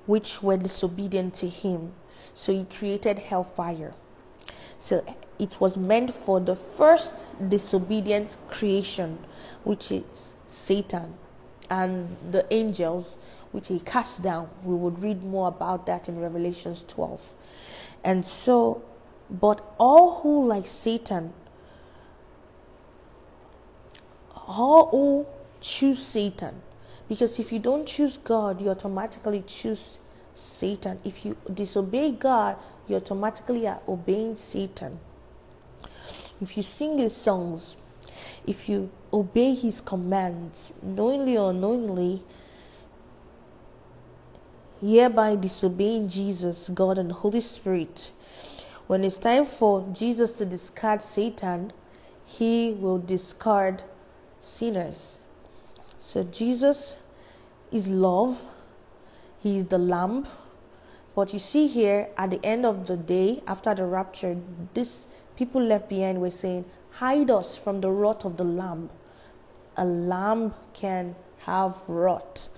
[0.08, 1.94] which were disobedient to him.
[2.34, 3.94] So he created hellfire.
[4.80, 5.04] So
[5.38, 7.13] it was meant for the first
[7.50, 9.20] disobedient creation,
[9.63, 11.16] which is Satan,
[11.70, 13.18] and the angels,
[13.52, 14.50] which he cast down.
[14.63, 17.34] We would read more about that in Revelations 12.
[18.04, 18.84] And so,
[19.30, 21.34] but all who, like Satan,
[24.47, 25.25] who
[25.62, 26.62] choose Satan,
[27.07, 29.99] because if you don't choose God, you automatically choose
[30.33, 30.99] Satan.
[31.03, 32.57] If you disobey God,
[32.88, 34.99] you automatically are obeying Satan.
[36.39, 37.75] If you sing his songs,
[38.45, 42.23] if you obey his commands, knowingly or unknowingly,
[44.79, 48.12] hereby disobeying Jesus, God, and Holy Spirit.
[48.86, 51.73] When it's time for Jesus to discard Satan,
[52.23, 53.83] he will discard
[54.39, 55.19] sinners.
[56.02, 56.95] So Jesus
[57.71, 58.39] is love,
[59.39, 60.28] he is the lamb.
[61.15, 64.38] But you see here at the end of the day, after the rapture,
[64.73, 68.89] this people left behind were saying, Hide us from the wrath of the lamb.
[69.78, 72.50] A lamb can have wrath.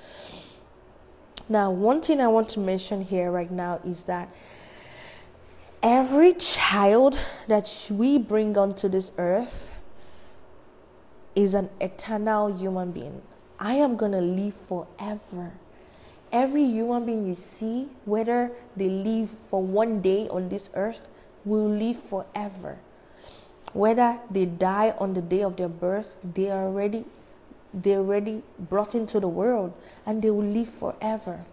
[1.50, 4.30] Now, one thing I want to mention here right now is that
[5.82, 9.74] every child that we bring onto this earth
[11.36, 13.22] is an eternal human being.
[13.60, 15.52] I am going to live forever.
[16.32, 21.08] Every human being you see, whether they live for one day on this earth,
[21.46, 22.78] will live forever.
[23.74, 27.06] Whether they die on the day of their birth, they are already
[27.72, 29.74] they're already brought into the world
[30.06, 31.46] and they will live forever.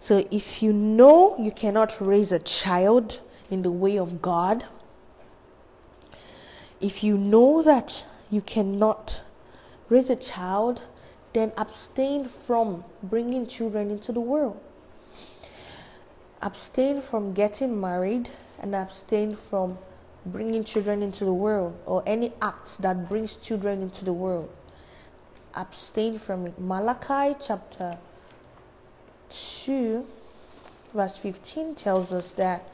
[0.00, 4.64] So if you know you cannot raise a child in the way of God,
[6.80, 9.20] if you know that you cannot
[9.88, 10.82] raise a child,
[11.32, 14.58] then abstain from bringing children into the world.
[16.42, 19.78] Abstain from getting married and abstain from
[20.26, 24.50] bringing children into the world or any act that brings children into the world.
[25.54, 26.58] Abstain from it.
[26.58, 27.96] Malachi chapter
[29.30, 30.04] 2,
[30.92, 32.68] verse 15 tells us that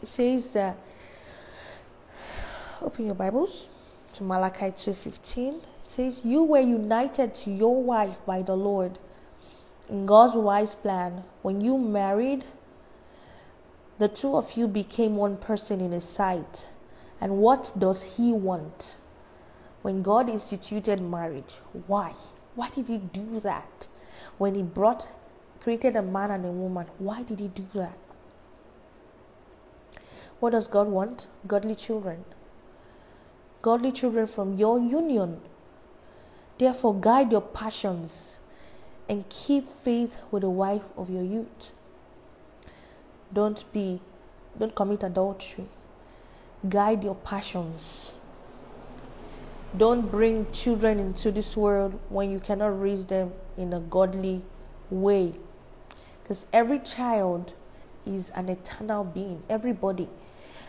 [0.00, 0.76] it says that
[2.82, 3.66] open your Bibles
[4.14, 5.62] to Malachi 2:15.
[5.84, 8.98] It says, "You were united to your wife by the Lord
[9.88, 12.44] in God's wise plan when you married
[13.98, 16.68] the two of you became one person in His sight.
[17.20, 18.98] And what does He want?
[19.82, 22.12] When God instituted marriage, why?
[22.54, 23.88] Why did He do that?
[24.36, 25.08] When He brought,
[25.60, 27.96] created a man and a woman, why did He do that?
[30.40, 31.28] What does God want?
[31.46, 32.24] Godly children.
[33.66, 35.40] Godly children from your union.
[36.56, 38.38] Therefore, guide your passions
[39.08, 41.72] and keep faith with the wife of your youth.
[43.32, 44.00] Don't be,
[44.56, 45.66] don't commit adultery.
[46.68, 48.12] Guide your passions.
[49.76, 54.42] Don't bring children into this world when you cannot raise them in a godly
[54.90, 55.34] way.
[56.22, 57.52] Because every child
[58.06, 60.08] is an eternal being, everybody.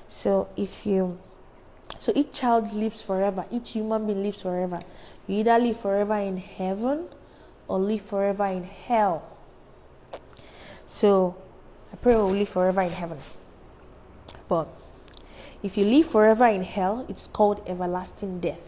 [0.08, 1.20] So if you,
[2.00, 4.80] so each child lives forever, each human being lives forever.
[5.28, 7.08] You either live forever in heaven
[7.68, 9.24] or live forever in hell.
[10.86, 11.36] So
[11.92, 13.18] I pray we'll live forever in heaven.
[14.48, 14.68] But
[15.64, 18.62] if you live forever in hell, it's called everlasting death.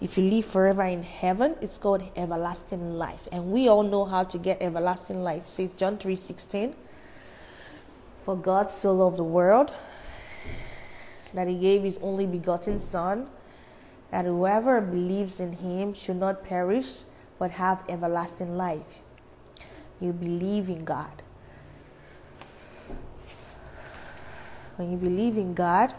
[0.00, 3.28] If you live forever in heaven, it's called everlasting life.
[3.30, 5.44] And we all know how to get everlasting life.
[5.46, 6.74] It says John 3:16.
[8.24, 9.72] For God so loved the world
[11.34, 13.28] that he gave his only begotten son
[14.10, 17.00] that whoever believes in him should not perish
[17.38, 19.00] but have everlasting life.
[20.00, 21.22] You believe in God.
[24.76, 25.94] When you believe in God,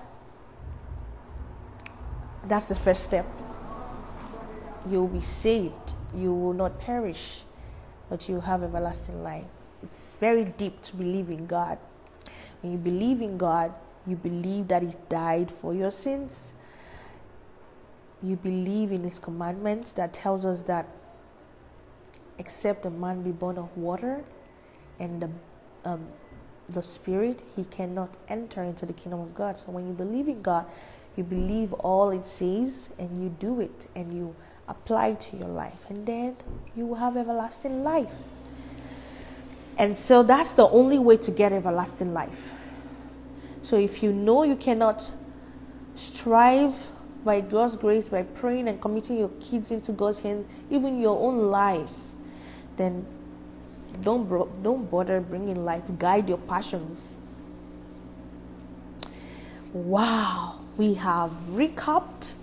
[2.47, 3.25] that's the first step.
[4.89, 5.93] You'll be saved.
[6.13, 7.43] You will not perish,
[8.09, 9.45] but you have everlasting life.
[9.81, 11.77] It's very deep to believe in God.
[12.61, 13.73] When you believe in God,
[14.05, 16.53] you believe that He died for your sins.
[18.21, 20.87] You believe in his commandments that tells us that
[22.37, 24.23] except a man be born of water
[24.99, 25.29] and the
[25.83, 26.07] um,
[26.69, 29.57] the spirit he cannot enter into the kingdom of god.
[29.57, 30.65] So when you believe in god
[31.17, 34.35] you believe all it says and you do it and you
[34.67, 35.89] apply to your life.
[35.89, 36.37] And then
[36.75, 38.13] you will have everlasting life.
[39.77, 42.53] And so that's the only way to get everlasting life
[43.63, 45.09] so if you know you cannot
[45.95, 46.73] strive
[47.23, 51.49] by God's grace, by praying and committing your kids into God's hands, even your own
[51.49, 51.93] life,
[52.75, 53.05] then
[54.01, 54.27] don't
[54.63, 55.83] don't bother bringing life.
[55.97, 57.15] Guide your passions.
[59.71, 62.33] Wow, we have recapped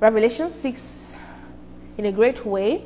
[0.00, 1.16] Revelation 6
[1.98, 2.84] in a great way.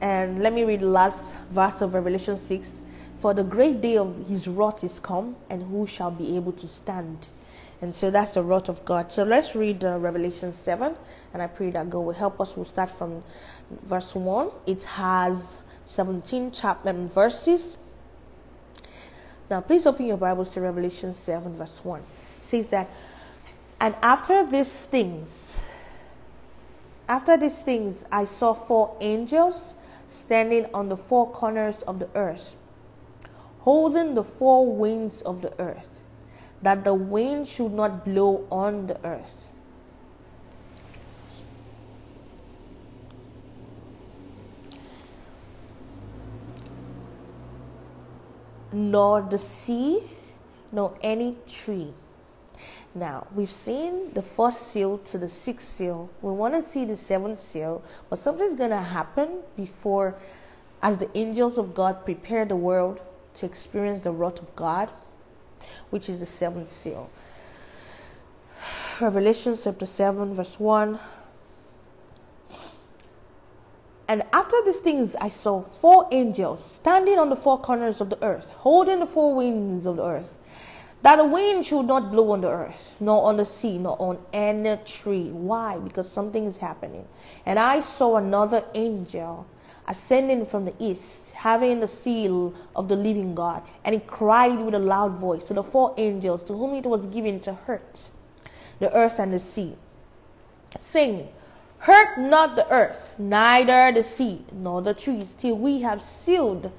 [0.00, 2.81] And let me read the last verse of Revelation 6.
[3.22, 6.66] For the great day of his wrath is come, and who shall be able to
[6.66, 7.28] stand?
[7.80, 9.12] And so that's the wrath of God.
[9.12, 10.92] So let's read uh, Revelation 7,
[11.32, 12.56] and I pray that God will help us.
[12.56, 13.22] We'll start from
[13.84, 14.50] verse 1.
[14.66, 17.78] It has 17 chapter and verses.
[19.48, 22.00] Now, please open your Bibles to Revelation 7, verse 1.
[22.00, 22.04] It
[22.42, 22.90] says that,
[23.78, 25.64] and after these things,
[27.08, 29.74] after these things, I saw four angels
[30.08, 32.56] standing on the four corners of the earth,
[33.62, 35.88] holding the four winds of the earth
[36.62, 39.34] that the wind should not blow on the earth.
[48.72, 50.02] Nor the sea,
[50.72, 51.92] nor any tree.
[52.94, 56.08] Now, we've seen the first seal to the sixth seal.
[56.20, 60.14] We want to see the seventh seal, but something's going to happen before,
[60.82, 63.00] as the angels of God prepare the world
[63.34, 64.88] to experience the wrath of God
[65.90, 67.10] which is the seventh seal.
[69.00, 70.98] Revelation chapter 7, verse 1.
[74.08, 78.22] And after these things, I saw four angels standing on the four corners of the
[78.24, 80.38] earth, holding the four winds of the earth,
[81.02, 84.18] that the wind should not blow on the earth, nor on the sea, nor on
[84.32, 85.30] any tree.
[85.30, 85.78] Why?
[85.78, 87.06] Because something is happening.
[87.44, 89.46] And I saw another angel
[89.92, 93.62] ascending from the east, having the seal of the living God.
[93.84, 97.06] And he cried with a loud voice to the four angels to whom it was
[97.06, 98.10] given to hurt
[98.78, 99.76] the earth and the sea,
[100.80, 101.28] saying,
[101.78, 106.70] Hurt not the earth, neither the sea, nor the trees, till we have sealed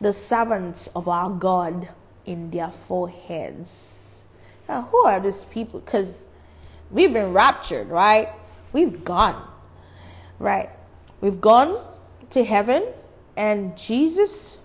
[0.00, 1.88] the servants of our God
[2.24, 4.24] in their foreheads.
[4.66, 5.80] Now, who are these people?
[5.80, 6.24] Because
[6.90, 8.30] we've been raptured, right?
[8.72, 9.46] We've gone,
[10.38, 10.70] right?
[11.20, 11.78] We've gone
[12.30, 12.84] to heaven,
[13.36, 14.58] and Jesus,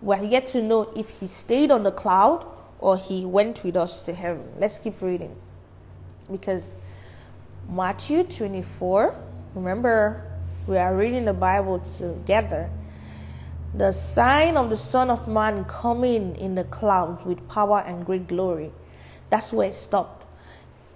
[0.00, 2.46] well, yet to know if he stayed on the cloud
[2.78, 4.46] or he went with us to heaven.
[4.58, 5.34] Let's keep reading.
[6.30, 6.74] Because
[7.68, 9.14] Matthew 24,
[9.54, 10.26] remember,
[10.66, 12.70] we are reading the Bible together.
[13.74, 18.28] The sign of the Son of Man coming in the clouds with power and great
[18.28, 18.70] glory.
[19.30, 20.26] That's where it stopped.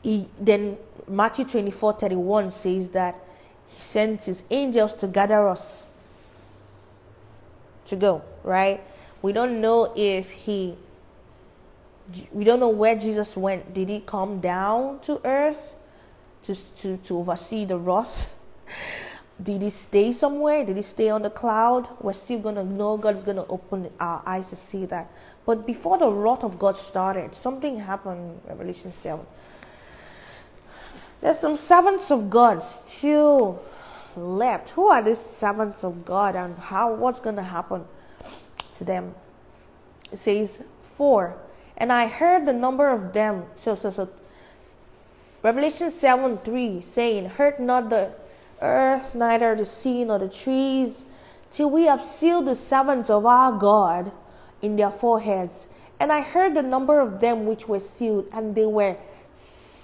[0.02, 0.76] He, then
[1.08, 3.16] Matthew 24 31 says that
[3.68, 5.84] he sent his angels to gather us
[7.86, 8.82] to go, right?
[9.22, 10.76] We don't know if he,
[12.32, 13.74] we don't know where Jesus went.
[13.74, 15.74] Did he come down to earth
[16.44, 18.32] to, to, to oversee the wrath?
[19.42, 20.64] Did he stay somewhere?
[20.64, 21.88] Did he stay on the cloud?
[22.00, 22.96] We're still to know.
[22.96, 25.10] God is to open our eyes to see that.
[25.44, 29.24] But before the wrath of God started, something happened Revelation 7.
[31.20, 33.62] There's some servants of God still
[34.16, 34.70] left.
[34.70, 37.84] Who are these servants of God and how what's going to happen
[38.76, 39.14] to them?
[40.12, 41.36] It says four.
[41.76, 43.44] And I heard the number of them.
[43.56, 44.08] So so so
[45.42, 48.12] Revelation 7 3 saying, Hurt not the
[48.60, 51.04] earth, neither the sea nor the trees,
[51.52, 54.10] till we have sealed the servants of our God
[54.62, 55.68] in their foreheads.
[56.00, 58.96] And I heard the number of them which were sealed, and they were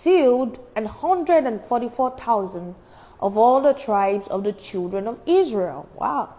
[0.02, 2.74] sealed an hundred and forty-four thousand
[3.20, 5.88] of all the tribes of the children of Israel.
[5.94, 6.34] Wow.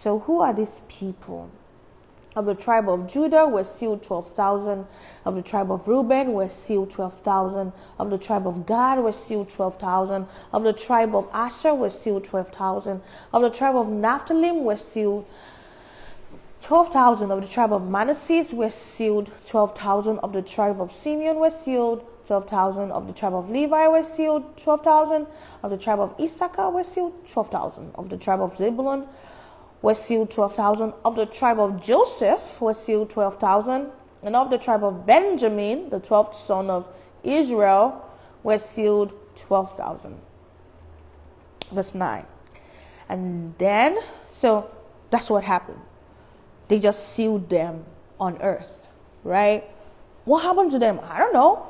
[0.00, 1.50] So who are these people?
[2.34, 4.86] Of the tribe of Judah were sealed 12,000.
[5.24, 7.72] Of the tribe of Reuben were sealed 12,000.
[7.98, 10.26] Of the tribe of Gad were sealed 12,000.
[10.52, 13.00] Of the tribe of Asher were sealed 12,000.
[13.32, 15.26] Of the tribe of Naphtali were sealed
[16.62, 17.30] 12,000.
[17.30, 20.18] Of the tribe of Manasseh were sealed 12,000.
[20.18, 22.90] Of the tribe of Simeon were sealed 12,000.
[22.90, 25.26] Of the tribe of Levi were sealed 12,000.
[25.62, 27.92] Of the tribe of Issachar were sealed 12,000.
[27.94, 29.06] Of the tribe of Zebulun
[29.82, 30.92] were sealed 12,000.
[31.04, 33.90] Of the tribe of Joseph were sealed 12,000.
[34.22, 36.88] And of the tribe of Benjamin, the 12th son of
[37.22, 38.10] Israel,
[38.42, 40.18] were sealed 12,000.
[41.72, 42.24] Verse 9.
[43.08, 44.70] And then, so
[45.10, 45.80] that's what happened.
[46.68, 47.84] They just sealed them
[48.18, 48.86] on earth,
[49.22, 49.64] right?
[50.24, 51.00] What happened to them?
[51.02, 51.66] I don't know.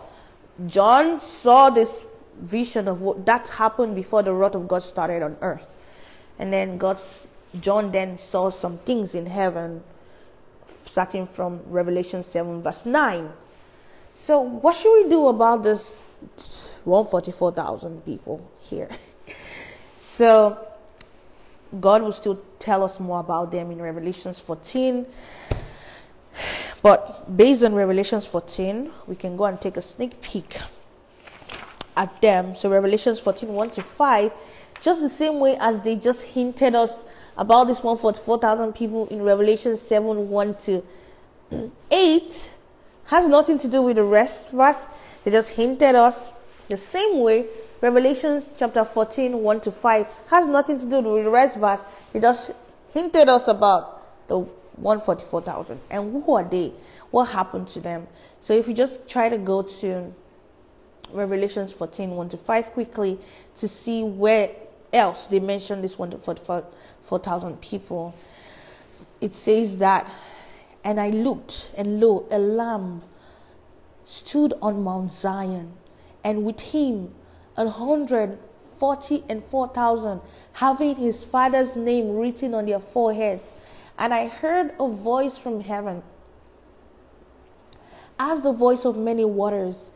[0.67, 2.05] John saw this
[2.41, 5.67] vision of what that happened before the wrath of God started on earth.
[6.39, 6.99] And then God
[7.61, 9.83] John then saw some things in heaven,
[10.85, 13.33] starting from Revelation 7, verse 9.
[14.17, 16.03] So, what should we do about this
[16.85, 18.89] 144,000 people here?
[20.01, 20.59] so,
[21.81, 25.07] God will still tell us more about them in Revelations 14.
[26.83, 30.59] But based on Revelations 14, we can go and take a sneak peek
[31.97, 32.57] at them.
[32.57, 34.33] So, Revelations 14 1 to 5,
[34.81, 37.05] just the same way as they just hinted us
[37.37, 40.83] about this one for 4,000 people in Revelation 7 1 to
[41.91, 42.51] 8
[43.07, 44.87] has nothing to do with the rest of us.
[45.25, 46.33] They just hinted us
[46.69, 47.47] the same way.
[47.81, 51.83] Revelations chapter 14 1 to 5 has nothing to do with the rest of us.
[52.13, 52.53] They just
[52.93, 55.81] hinted us about the 144,000.
[55.91, 56.73] And who are they?
[57.11, 58.07] What happened to them?
[58.41, 60.13] So if you just try to go to
[61.13, 63.19] Revelations 14 1 to 5 quickly
[63.59, 64.51] to see where
[64.93, 68.15] else they mention this 144,000 people.
[69.21, 70.11] It says that,
[70.83, 73.03] and I looked, and lo, a lamb
[74.05, 75.73] stood on Mount Zion,
[76.23, 77.15] and with him
[77.57, 78.39] a hundred
[78.79, 80.21] forty and four thousand,
[80.53, 83.43] having his father's name written on their foreheads.
[83.99, 86.03] And I heard a voice from heaven,
[88.19, 89.91] as the voice of many waters,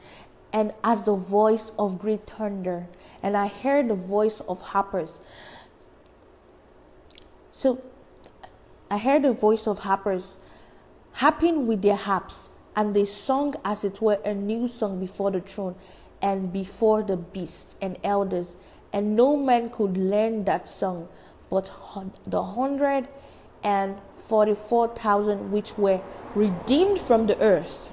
[0.52, 2.88] and as the voice of great thunder
[3.22, 5.18] and I heard the voice of harpers.
[7.52, 7.82] So
[8.90, 10.36] I heard the voice of harpers
[11.12, 15.40] harping with their harps, and they sung as it were a new song before the
[15.40, 15.74] throne
[16.22, 18.54] and before the beasts and elders,
[18.92, 21.08] and no man could learn that song
[21.50, 21.70] but
[22.26, 23.08] the hundred
[23.62, 23.96] and
[24.26, 26.00] forty four thousand which were
[26.34, 27.88] redeemed from the earth.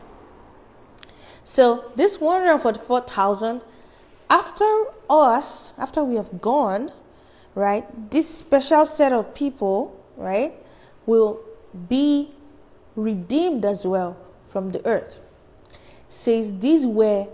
[1.44, 3.62] So this one hundred forty four thousand
[4.30, 6.92] after us, after we have gone,
[7.54, 10.54] right, this special set of people, right,
[11.06, 11.40] will
[11.88, 12.32] be
[12.96, 14.18] redeemed as well
[14.50, 15.20] from the earth.
[16.10, 17.28] Says these were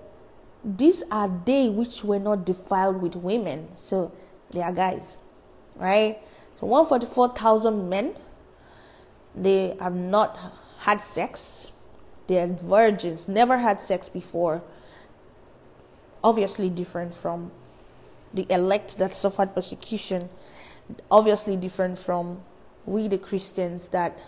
[0.63, 3.67] these are they which were not defiled with women.
[3.77, 4.11] So
[4.51, 5.17] they are guys,
[5.75, 6.19] right?
[6.61, 8.15] So 144,000 men,
[9.35, 10.37] they have not
[10.79, 11.67] had sex.
[12.27, 14.61] They are virgins, never had sex before
[16.23, 17.51] obviously different from
[18.33, 20.29] the elect that suffered persecution,
[21.09, 22.41] obviously different from
[22.85, 24.21] we, the Christians, that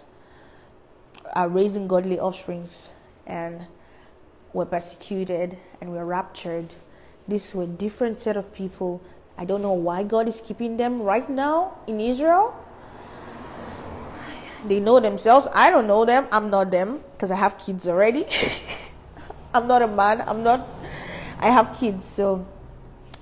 [1.33, 2.89] are raising godly offsprings
[3.25, 3.65] and
[4.53, 6.75] were persecuted and were raptured.
[7.27, 9.01] These were different set of people.
[9.37, 12.55] I don't know why God is keeping them right now in Israel.
[14.65, 15.47] They know themselves.
[15.53, 16.27] I don't know them.
[16.31, 18.25] I'm not them because I have kids already.
[19.53, 20.23] I'm not a man.
[20.25, 20.67] I'm not
[21.43, 22.45] I have kids, so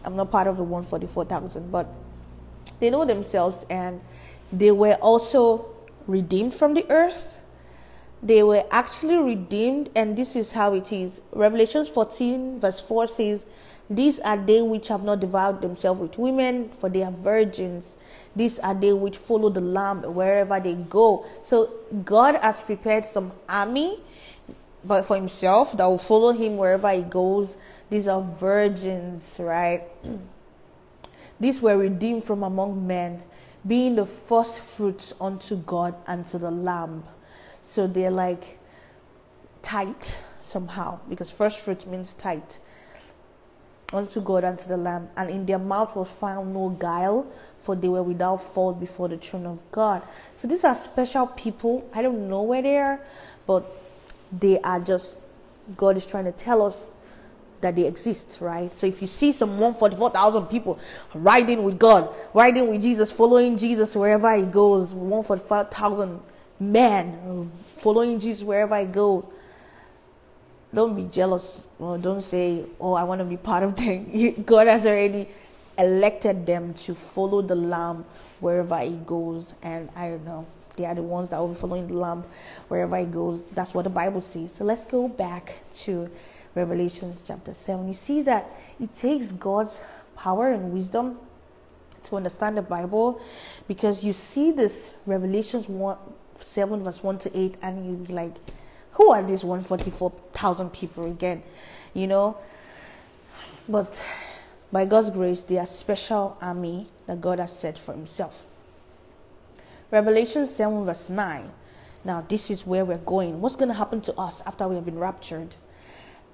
[0.05, 1.87] I'm not part of the 144,000, but
[2.79, 3.99] they know themselves and
[4.53, 5.65] they were also
[6.05, 7.39] redeemed from the earth.
[8.21, 11.19] They were actually redeemed, and this is how it is.
[11.33, 13.47] Revelations 14, verse 4 says,
[13.95, 17.97] These are they which have not devoured themselves with women, for they are virgins.
[18.35, 21.25] These are they which follow the Lamb wherever they go.
[21.43, 21.73] So
[22.05, 23.99] God has prepared some army
[24.83, 27.55] but for himself that will follow him wherever he goes
[27.91, 29.83] these are virgins, right?
[31.41, 33.23] These were redeemed from among men,
[33.67, 37.03] being the first fruits unto God and to the Lamb.
[37.63, 38.59] So they're like
[39.61, 42.59] tight somehow, because first fruit means tight.
[43.93, 47.25] Unto God and to the Lamb, and in their mouth was found no guile,
[47.61, 50.01] for they were without fault before the throne of God.
[50.37, 51.87] So these are special people.
[51.93, 52.99] I don't know where they are,
[53.45, 53.65] but
[54.31, 55.17] they are just,
[55.77, 56.89] God is trying to tell us
[57.59, 58.75] that they exist, right?
[58.75, 60.79] So if you see some 144,000 people
[61.13, 66.19] riding with God, riding with Jesus, following Jesus wherever he goes, 145,000
[66.59, 69.25] men following Jesus wherever he goes,
[70.73, 74.43] don't be jealous or don't say, oh, I want to be part of them.
[74.45, 75.27] God has already
[75.77, 78.05] elected them to follow the Lamb
[78.39, 79.53] wherever he goes.
[79.61, 80.45] And I don't know,
[80.75, 82.23] they are the ones that will be following the Lamb
[82.67, 83.45] wherever he goes.
[83.47, 84.53] That's what the Bible says.
[84.53, 86.09] So let's go back to
[86.55, 87.87] Revelations chapter 7.
[87.87, 88.49] You see that
[88.79, 89.79] it takes God's
[90.15, 91.17] power and wisdom
[92.03, 93.21] to understand the Bible
[93.67, 95.97] because you see this Revelations 1,
[96.37, 98.33] 7 verse 1 to 8 and you like
[98.93, 101.43] who are these 144,000 people again?
[101.93, 102.37] You know?
[103.69, 104.03] But
[104.71, 108.45] by God's grace, they are special army that God has set for himself.
[109.91, 111.51] Revelation 7, verse 9.
[112.03, 113.41] Now, this is where we're going.
[113.41, 115.55] What's going to happen to us after we have been raptured?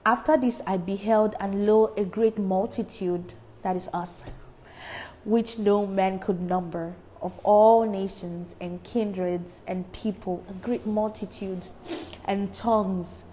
[0.05, 3.33] After this, I beheld, and lo, a great multitude,
[3.63, 4.23] that is us,
[5.25, 11.61] which no man could number, of all nations and kindreds and people, a great multitude
[12.27, 13.23] and tongues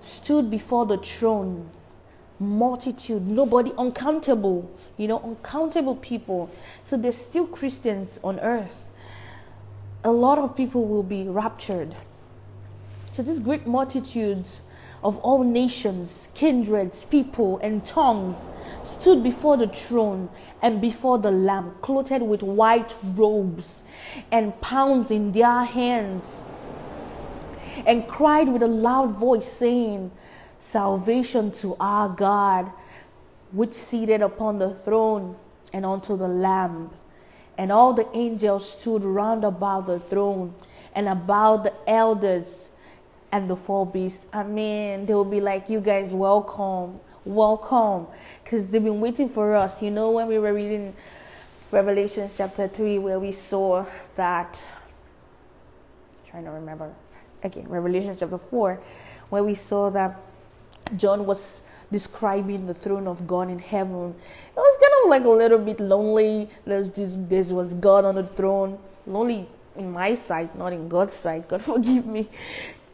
[0.00, 1.70] stood before the throne.
[2.38, 6.50] Multitude, nobody, uncountable, you know, uncountable people.
[6.84, 8.86] So there's still Christians on earth.
[10.04, 11.94] A lot of people will be raptured.
[13.12, 14.62] So these great multitudes
[15.04, 18.36] of all nations, kindreds, people, and tongues
[18.84, 20.30] stood before the throne
[20.62, 23.82] and before the Lamb, clothed with white robes
[24.32, 26.40] and palms in their hands
[27.86, 30.10] and cried with a loud voice, saying,
[30.58, 32.70] Salvation to our God,
[33.52, 35.34] which seated upon the throne
[35.72, 36.90] and unto the Lamb.
[37.56, 40.54] And all the angels stood round about the throne
[40.94, 42.70] and about the elders
[43.32, 44.26] and the four beasts.
[44.32, 48.06] I mean, they will be like, You guys, welcome, welcome.
[48.42, 49.82] Because they've been waiting for us.
[49.82, 50.94] You know, when we were reading
[51.70, 54.62] Revelations chapter 3, where we saw that,
[56.26, 56.92] trying to remember,
[57.42, 58.80] again, Revelation chapter 4,
[59.30, 60.20] where we saw that
[60.96, 61.62] John was
[61.92, 64.14] describing the throne of God in heaven.
[64.14, 66.48] It was kind of like a little bit lonely.
[66.64, 68.78] There's this, this was God on the throne.
[69.06, 71.48] Lonely in my sight, not in God's sight.
[71.48, 72.28] God forgive me.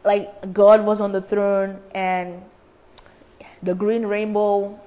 [0.03, 2.41] Like God was on the throne and
[3.61, 4.79] the green rainbow,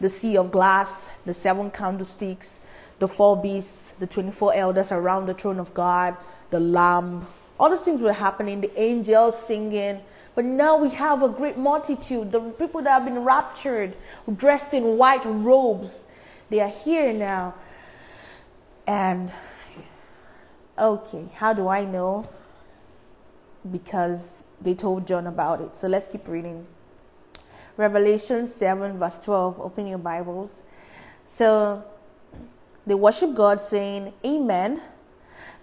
[0.00, 2.60] the sea of glass, the seven candlesticks,
[2.98, 6.16] the four beasts, the 24 elders around the throne of God,
[6.50, 7.26] the lamb,
[7.58, 10.00] all these things were happening, the angels singing.
[10.34, 13.94] But now we have a great multitude, the people that have been raptured,
[14.36, 16.04] dressed in white robes.
[16.50, 17.54] They are here now.
[18.86, 19.32] And,
[20.78, 22.28] okay, how do I know?
[23.70, 25.76] Because they told John about it.
[25.76, 26.66] So let's keep reading.
[27.76, 29.60] Revelation 7, verse 12.
[29.60, 30.62] Open your Bibles.
[31.26, 31.84] So
[32.86, 34.82] they worship God, saying, Amen.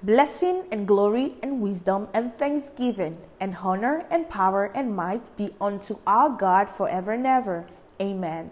[0.04, 5.98] Blessing and glory and wisdom and thanksgiving and honor and power and might be unto
[6.08, 7.66] our God forever and ever.
[8.02, 8.52] Amen.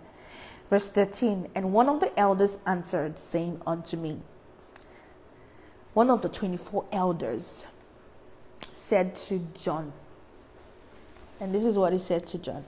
[0.70, 4.22] Verse 13 And one of the elders answered, saying unto me,
[5.94, 7.66] One of the 24 elders
[8.72, 9.92] said to John,
[11.40, 12.66] and this is what he said to John.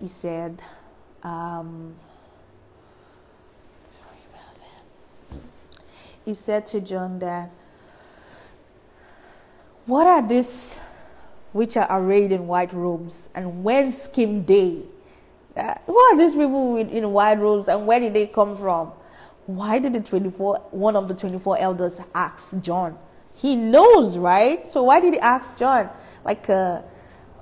[0.00, 0.60] He said,
[1.22, 1.94] um,
[3.90, 5.40] sorry about that.
[6.24, 7.50] He said to John that
[9.88, 10.78] what are these
[11.52, 14.82] which are arrayed in white robes, and whence came they?
[15.56, 18.92] Uh, who are these people with, in white robes, and where did they come from?
[19.46, 22.98] Why did the 24, one of the 24 elders ask John?
[23.34, 24.70] He knows, right?
[24.70, 25.88] So why did he ask John?
[26.22, 26.84] Like a,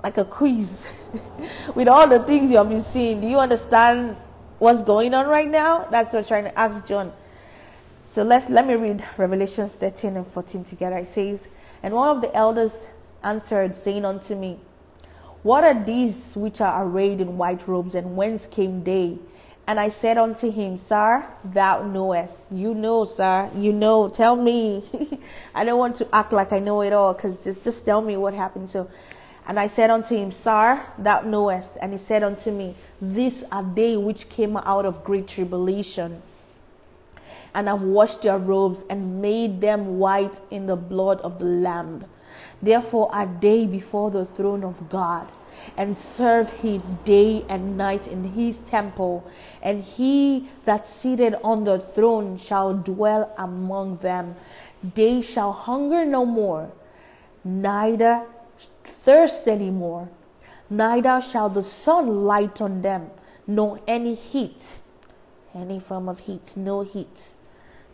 [0.01, 0.87] like a quiz.
[1.75, 4.15] with all the things you have been seeing, do you understand
[4.59, 5.83] what's going on right now?
[5.83, 7.11] That's what I'm trying to ask John.
[8.07, 10.97] So let's let me read Revelations 13 and 14 together.
[10.99, 11.49] It says,
[11.87, 12.85] and one of the elders
[13.23, 14.59] answered, saying unto me,
[15.41, 19.17] What are these which are arrayed in white robes, and whence came they?
[19.67, 22.51] And I said unto him, Sir, thou knowest.
[22.51, 23.49] You know, sir.
[23.55, 24.09] You know.
[24.09, 24.83] Tell me.
[25.55, 28.17] I don't want to act like I know it all, because just, just tell me
[28.17, 28.69] what happened.
[28.69, 28.89] So,
[29.47, 31.77] and I said unto him, Sir, thou knowest.
[31.81, 36.21] And he said unto me, These are they which came out of great tribulation
[37.57, 42.05] and have washed their robes and made them white in the blood of the Lamb.
[42.61, 45.27] Therefore are they before the throne of God.
[45.75, 49.25] and serve him day and night in his temple,
[49.61, 54.35] and he that seated on the throne shall dwell among them.
[54.95, 56.71] They shall hunger no more,
[57.43, 58.23] neither
[58.83, 60.09] thirst any more,
[60.69, 63.09] neither shall the sun light on them,
[63.45, 64.79] nor any heat,
[65.55, 67.29] any form of heat, no heat,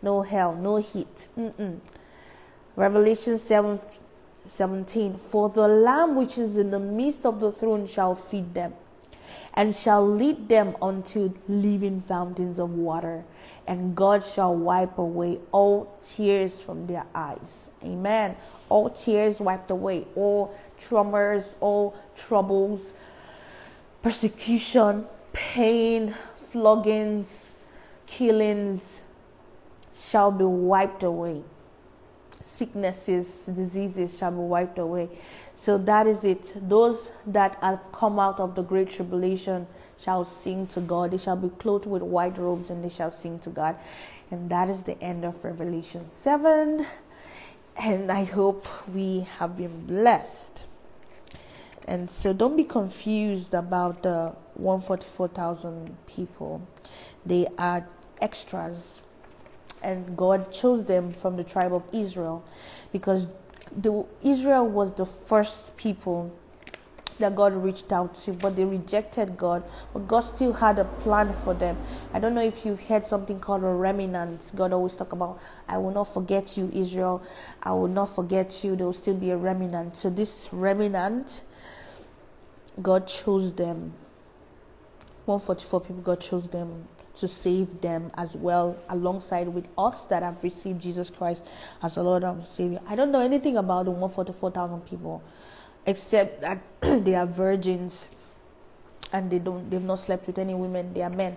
[0.04, 1.26] no hell, no heat.
[1.36, 1.80] Mm-mm.
[2.76, 3.80] Revelation 7
[4.46, 8.74] 17 For the Lamb which is in the midst of the throne shall feed them,
[9.54, 13.24] and shall lead them unto living fountains of water,
[13.66, 17.70] and God shall wipe away all tears from their eyes.
[17.82, 18.36] Amen.
[18.68, 22.92] All tears wiped away, all traumas, all troubles,
[24.02, 27.54] persecution, pain, floggings,
[28.06, 29.00] killings
[30.08, 31.42] shall be wiped away
[32.44, 35.08] sicknesses, diseases shall be wiped away.
[35.56, 36.54] So that is it.
[36.68, 39.66] Those that have come out of the great tribulation
[39.98, 41.10] shall sing to God.
[41.10, 43.76] They shall be clothed with white robes and they shall sing to God.
[44.30, 46.86] And that is the end of Revelation 7.
[47.76, 50.64] And I hope we have been blessed.
[51.86, 56.66] And so don't be confused about the 144,000 people.
[57.26, 57.86] They are
[58.20, 59.02] extras
[59.84, 62.42] and God chose them from the tribe of Israel
[62.90, 63.28] because
[63.76, 66.32] the, Israel was the first people
[67.20, 69.62] that God reached out to, but they rejected God.
[69.92, 71.76] But God still had a plan for them.
[72.12, 74.50] I don't know if you've heard something called a remnant.
[74.56, 77.22] God always talk about, I will not forget you, Israel.
[77.62, 78.74] I will not forget you.
[78.74, 79.96] There will still be a remnant.
[79.96, 81.44] So this remnant,
[82.82, 83.92] God chose them.
[85.26, 90.42] 144 people, God chose them to save them as well, alongside with us that have
[90.42, 91.44] received Jesus Christ
[91.82, 92.80] as a Lord and Savior.
[92.88, 95.22] I don't know anything about the 144,000 people,
[95.86, 98.08] except that they are virgins
[99.12, 100.92] and they don't they've not slept with any women.
[100.92, 101.36] They are men.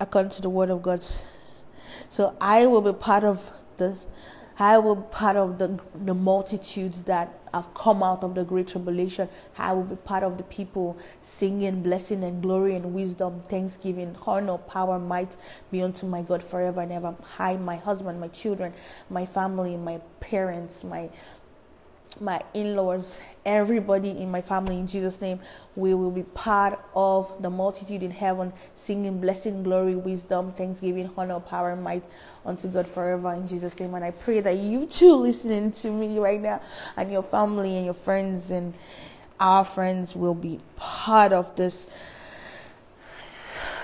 [0.00, 1.04] According to the word of God.
[2.08, 3.96] So I will be part of the
[4.58, 8.68] I will be part of the, the multitudes that have come out of the great
[8.68, 9.28] tribulation.
[9.58, 14.58] I will be part of the people singing blessing and glory and wisdom, thanksgiving, honor,
[14.58, 15.36] power, might
[15.70, 17.14] be unto my God forever and ever.
[17.36, 18.72] Hi, my husband, my children,
[19.10, 21.10] my family, my parents, my
[22.20, 25.40] my in-laws everybody in my family in jesus name
[25.76, 31.40] we will be part of the multitude in heaven singing blessing glory wisdom thanksgiving honor
[31.40, 32.02] power and might
[32.44, 33.94] unto god forever in jesus name.
[33.94, 36.60] And i pray that you too listening to me right now
[36.96, 38.74] and your family and your friends and
[39.40, 41.86] our friends will be part of this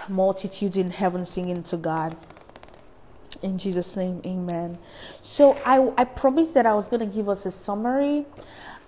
[0.08, 2.16] multitude in heaven singing to god
[3.42, 4.78] in Jesus' name, amen.
[5.22, 8.26] So I, I promised that I was going to give us a summary.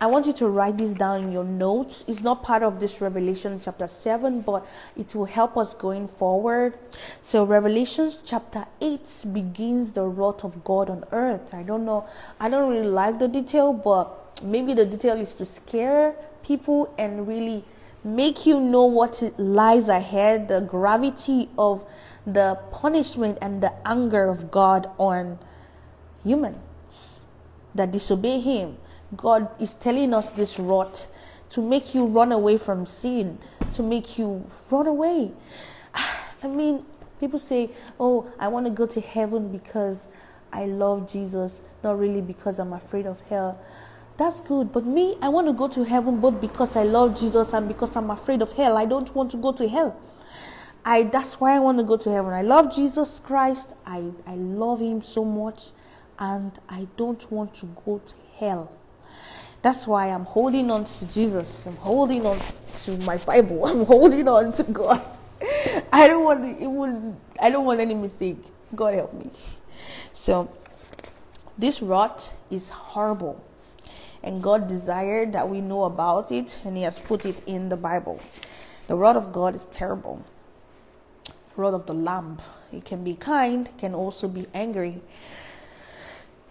[0.00, 2.04] I want you to write this down in your notes.
[2.08, 6.78] It's not part of this Revelation chapter 7, but it will help us going forward.
[7.22, 11.52] So, Revelations chapter 8 begins the wrath of God on earth.
[11.52, 12.06] I don't know,
[12.40, 17.28] I don't really like the detail, but maybe the detail is to scare people and
[17.28, 17.62] really
[18.04, 21.84] make you know what lies ahead, the gravity of
[22.26, 25.38] the punishment and the anger of God on
[26.24, 27.20] humans
[27.74, 28.76] that disobey Him.
[29.16, 31.06] God is telling us this rot
[31.50, 33.38] to make you run away from sin,
[33.72, 35.32] to make you run away.
[36.42, 36.84] I mean,
[37.18, 40.06] people say, Oh, I want to go to heaven because
[40.52, 43.58] I love Jesus, not really because I'm afraid of hell.
[44.20, 44.70] That's good.
[44.70, 47.96] But me, I want to go to heaven both because I love Jesus and because
[47.96, 48.76] I'm afraid of hell.
[48.76, 49.98] I don't want to go to hell.
[50.84, 52.34] I that's why I want to go to heaven.
[52.34, 53.70] I love Jesus Christ.
[53.86, 55.70] I, I love him so much
[56.18, 58.70] and I don't want to go to hell.
[59.62, 61.64] That's why I'm holding on to Jesus.
[61.66, 62.38] I'm holding on
[62.84, 63.64] to my Bible.
[63.72, 65.02] I'm holding on to God.
[65.94, 68.44] I don't want it would I don't want any mistake.
[68.74, 69.30] God help me.
[70.12, 70.52] So
[71.56, 73.42] this rot is horrible.
[74.22, 77.76] And God desired that we know about it and He has put it in the
[77.76, 78.20] Bible.
[78.86, 80.24] The rod of God is terrible
[81.60, 82.38] rod of the lamb.
[82.72, 85.00] It can be kind, can also be angry.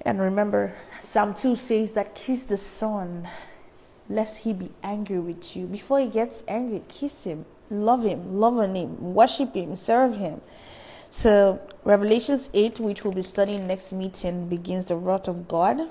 [0.03, 3.27] And remember, Psalm 2 says that kiss the Son,
[4.07, 5.65] lest he be angry with you.
[5.65, 10.41] Before he gets angry, kiss him, love him, love on him, worship him, serve him.
[11.09, 15.89] So, Revelations 8, which we'll be studying next meeting, begins the wrath of God.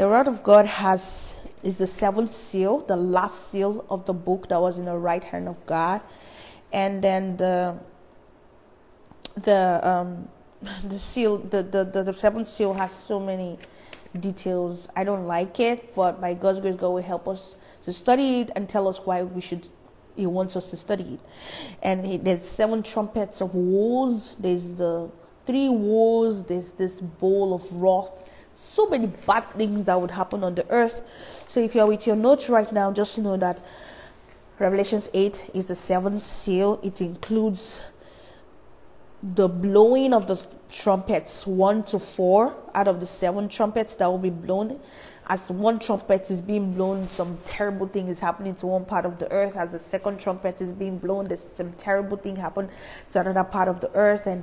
[0.00, 4.48] The wrath of God has is the seventh seal, the last seal of the book
[4.48, 6.00] that was in the right hand of God.
[6.72, 7.76] And then the
[9.36, 10.30] the um,
[10.88, 13.58] the seal, the, the, the, the seventh seal has so many
[14.18, 14.88] details.
[14.96, 18.52] I don't like it, but by God's grace, God will help us to study it
[18.56, 19.68] and tell us why we should.
[20.16, 21.20] He wants us to study it.
[21.82, 24.34] And he, there's seven trumpets of wars.
[24.38, 25.10] There's the
[25.44, 26.44] three wars.
[26.44, 28.24] There's this bowl of wrath.
[28.62, 31.00] So many bad things that would happen on the earth.
[31.48, 33.62] So if you're with your notes right now, just know that
[34.58, 36.78] Revelations 8 is the seventh seal.
[36.82, 37.80] It includes
[39.22, 40.38] the blowing of the
[40.70, 44.78] trumpets 1 to 4 out of the seven trumpets that will be blown
[45.28, 49.18] as one trumpet is being blown some terrible thing is happening to one part of
[49.18, 52.68] the earth as the second trumpet is being blown there's some terrible thing happen
[53.10, 54.42] to another part of the earth and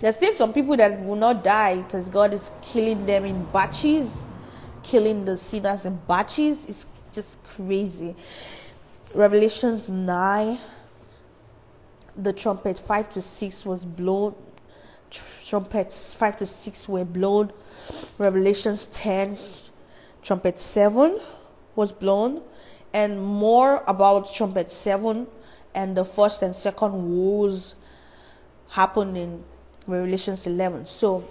[0.00, 4.24] there's still some people that will not die because god is killing them in batches
[4.82, 6.66] killing the sinners in batches.
[6.66, 8.14] It's just crazy.
[9.14, 10.58] Revelations 9
[12.16, 14.34] the trumpet 5 to 6 was blown.
[15.46, 17.52] Trumpets 5 to 6 were blown.
[18.18, 19.38] Revelations 10
[20.22, 21.18] trumpet 7
[21.74, 22.42] was blown.
[22.92, 25.28] And more about trumpet 7
[25.74, 27.76] and the first and second wars
[28.70, 29.44] happened in
[29.86, 31.24] revelations 11 so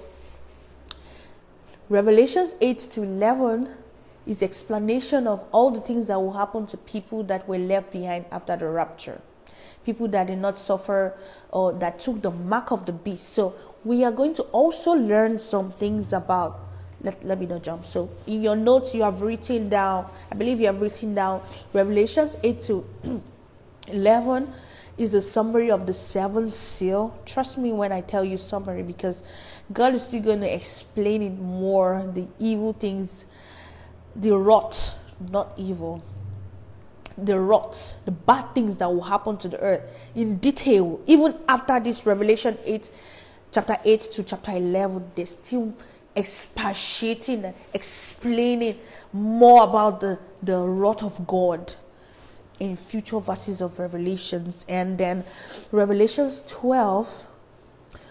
[1.90, 3.68] revelations 8 to 11
[4.28, 8.26] is explanation of all the things that will happen to people that were left behind
[8.32, 9.22] after the rapture
[9.86, 11.14] people that did not suffer
[11.52, 13.34] or that took the mark of the beast.
[13.34, 16.60] So we are going to also learn some things about
[17.02, 17.86] let, let me not jump.
[17.86, 21.42] So in your notes you have written down, I believe you have written down
[21.74, 22.86] Revelations 8 to
[23.88, 24.54] 11
[25.00, 27.18] is a summary of the seventh seal.
[27.26, 29.22] Trust me when I tell you summary because
[29.72, 33.26] God is still going to explain it more the evil things,
[34.16, 34.96] the rot,
[35.32, 36.04] not evil,
[37.18, 39.82] the rot, the bad things that will happen to the earth
[40.16, 41.00] in detail.
[41.08, 42.92] Even after this Revelation 8,
[43.54, 45.74] chapter 8 to chapter 11, they're still
[46.16, 48.78] expatiating explaining
[49.14, 51.74] more about the, the wrath of God
[52.60, 54.66] in future verses of Revelations.
[54.68, 55.24] And then
[55.72, 57.26] Revelations 12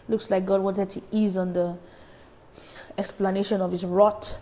[0.09, 1.76] looks like God wanted to ease on the
[2.96, 4.36] explanation of his wrath.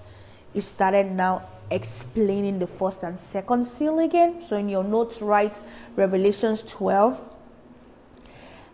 [0.55, 4.43] He started now explaining the first and second seal again.
[4.43, 5.61] So in your notes, write
[5.97, 7.21] Revelations 12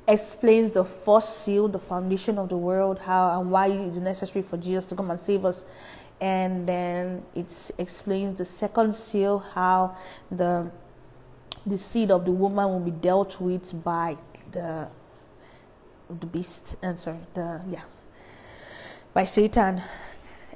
[0.09, 4.43] explains the first seal, the foundation of the world, how and why it is necessary
[4.43, 5.65] for Jesus to come and save us.
[6.21, 9.97] And then it explains the second seal, how
[10.31, 10.71] the
[11.67, 14.17] the seed of the woman will be dealt with by
[14.51, 14.89] the
[16.21, 17.83] the beast and sorry the yeah
[19.15, 19.81] by Satan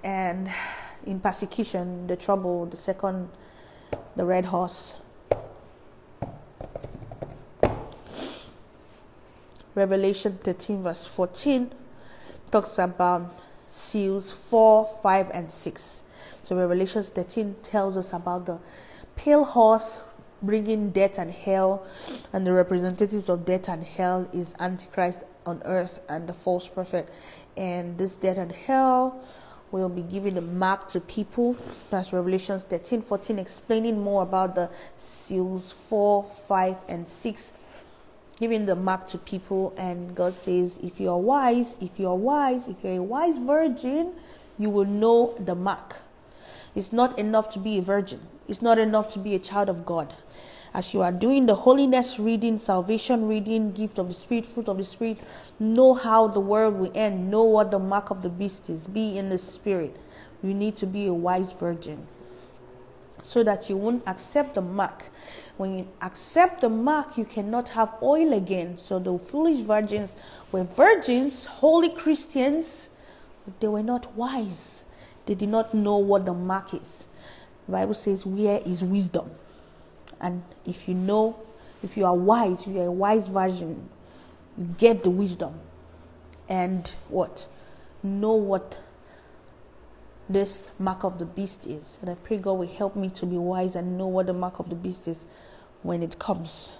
[0.02, 0.50] and
[1.06, 3.28] in persecution, the trouble, the second,
[4.16, 4.94] the red horse.
[9.74, 11.70] Revelation 13, verse 14,
[12.50, 13.30] talks about
[13.68, 16.02] seals 4, 5, and 6.
[16.44, 18.58] So, Revelation 13 tells us about the
[19.16, 20.00] pale horse
[20.42, 21.86] bringing death and hell,
[22.32, 27.08] and the representatives of death and hell is Antichrist on earth and the false prophet.
[27.56, 29.24] And this death and hell
[29.70, 31.56] will be giving a mark to people.
[31.90, 37.52] That's Revelations 13 14, explaining more about the seals 4, 5, and 6,
[38.38, 39.74] giving the mark to people.
[39.76, 43.38] And God says, If you are wise, if you are wise, if you're a wise
[43.38, 44.12] virgin,
[44.58, 45.96] you will know the mark.
[46.74, 49.84] It's not enough to be a virgin, it's not enough to be a child of
[49.84, 50.14] God
[50.76, 54.76] as you are doing the holiness reading, salvation reading, gift of the Spirit, fruit of
[54.76, 55.18] the Spirit,
[55.58, 59.16] know how the world will end, know what the mark of the beast is, be
[59.16, 59.96] in the Spirit.
[60.42, 62.06] You need to be a wise virgin
[63.24, 65.04] so that you won't accept the mark.
[65.56, 68.76] When you accept the mark, you cannot have oil again.
[68.76, 70.14] So the foolish virgins
[70.52, 72.90] were virgins, holy Christians,
[73.46, 74.84] but they were not wise.
[75.24, 77.05] They did not know what the mark is.
[77.68, 79.30] Bible says, Where is wisdom?
[80.20, 81.38] And if you know,
[81.82, 83.88] if you are wise, if you're a wise version,
[84.56, 85.54] you get the wisdom.
[86.48, 87.46] And what?
[88.02, 88.78] Know what
[90.28, 91.98] this mark of the beast is.
[92.00, 94.58] And I pray God will help me to be wise and know what the mark
[94.58, 95.24] of the beast is
[95.82, 96.72] when it comes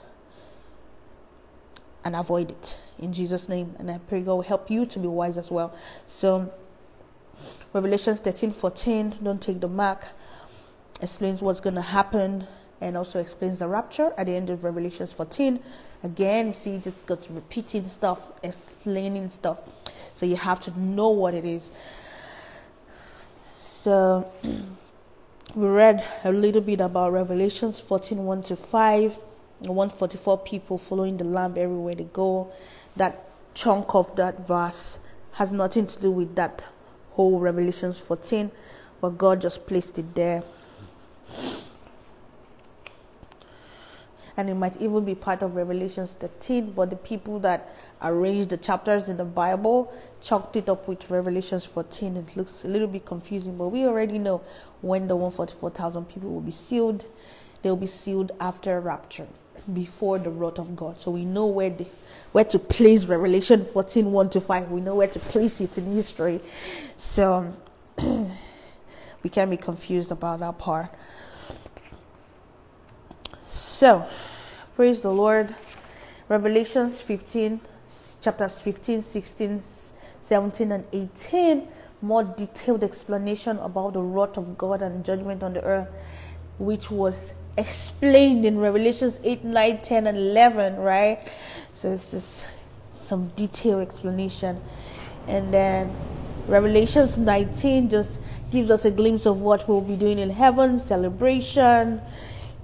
[2.05, 3.75] and avoid it in Jesus' name.
[3.79, 5.75] And I pray God will help you to be wise as well.
[6.07, 6.53] So,
[7.73, 10.07] Revelations 13 14, don't take the mark,
[11.01, 12.47] explains what's going to happen
[12.81, 15.61] and also explains the rapture at the end of Revelations 14.
[16.03, 19.59] Again, you see, just goes repeating stuff, explaining stuff.
[20.17, 21.71] So you have to know what it is.
[23.61, 24.31] So
[25.55, 29.17] we read a little bit about Revelations 14 1 to 5.
[29.61, 32.53] 144 people following the Lamb everywhere they go.
[32.97, 33.25] That
[33.55, 34.99] chunk of that verse
[35.33, 36.65] has nothing to do with that
[37.13, 38.51] whole Revelations 14,
[39.01, 40.43] but God just placed it there.
[44.37, 48.59] And it might even be part of Revelations 13, but the people that arranged the
[48.59, 52.19] chapters in the Bible chalked it up with Revelations 14.
[52.19, 54.43] It looks a little bit confusing, but we already know
[54.83, 57.07] when the 144,000 people will be sealed.
[57.63, 59.27] They'll be sealed after rapture,
[59.73, 61.01] before the wrath of God.
[61.01, 61.87] So we know where the,
[62.33, 64.71] where to place Revelation 14 1 to 5.
[64.71, 66.43] We know where to place it in history.
[66.99, 67.55] So
[69.23, 70.91] we can't be confused about that part.
[73.77, 74.07] So,
[74.75, 75.55] praise the Lord.
[76.31, 77.61] Revelations 15,
[78.23, 79.63] chapters 15, 16,
[80.23, 81.69] 17, and 18,
[82.01, 85.89] more detailed explanation about the wrath of God and judgment on the earth,
[86.59, 91.19] which was explained in Revelations 8, 9, 10, and 11, right?
[91.75, 92.47] So it's just
[93.05, 94.59] some detailed explanation.
[95.29, 95.95] And then
[96.49, 98.21] Revelations 19 just
[98.51, 102.01] gives us a glimpse of what we'll be doing in heaven, celebration,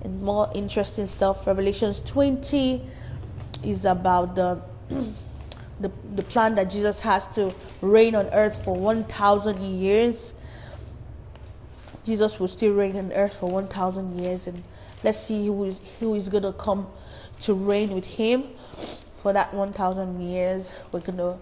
[0.02, 1.46] and more interesting stuff.
[1.46, 2.82] Revelations 20
[3.64, 4.60] is about the
[5.80, 10.32] the, the plan that Jesus has to reign on earth for 1,000 years.
[12.04, 14.62] Jesus will still reign on earth for 1,000 years, and
[15.02, 16.86] let's see who is, who is going to come
[17.40, 18.44] to reign with him
[19.22, 20.72] for that 1,000 years.
[20.92, 21.38] We're going to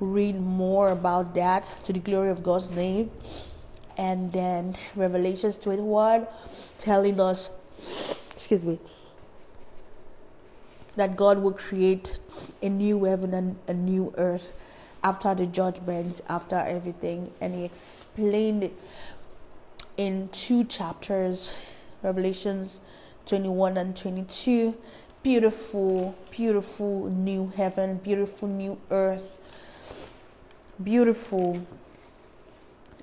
[0.00, 3.10] read more about that to the glory of God's name.
[3.96, 6.26] And then Revelations 21
[6.78, 7.50] telling us
[8.32, 8.78] excuse me,
[10.96, 12.18] that God will create
[12.62, 14.52] a new heaven and a new earth
[15.04, 17.30] after the judgment, after everything.
[17.40, 18.74] And He explained it
[19.96, 21.52] in two chapters,
[22.02, 22.78] Revelations
[23.26, 24.76] 21 and 22.
[25.22, 29.36] Beautiful, beautiful new heaven, beautiful new earth,
[30.82, 31.60] beautiful.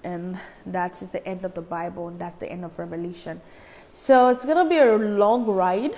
[0.06, 3.42] And that is the end of the Bible, and that's the end of Revelation.
[3.96, 5.96] So it's to be a long ride.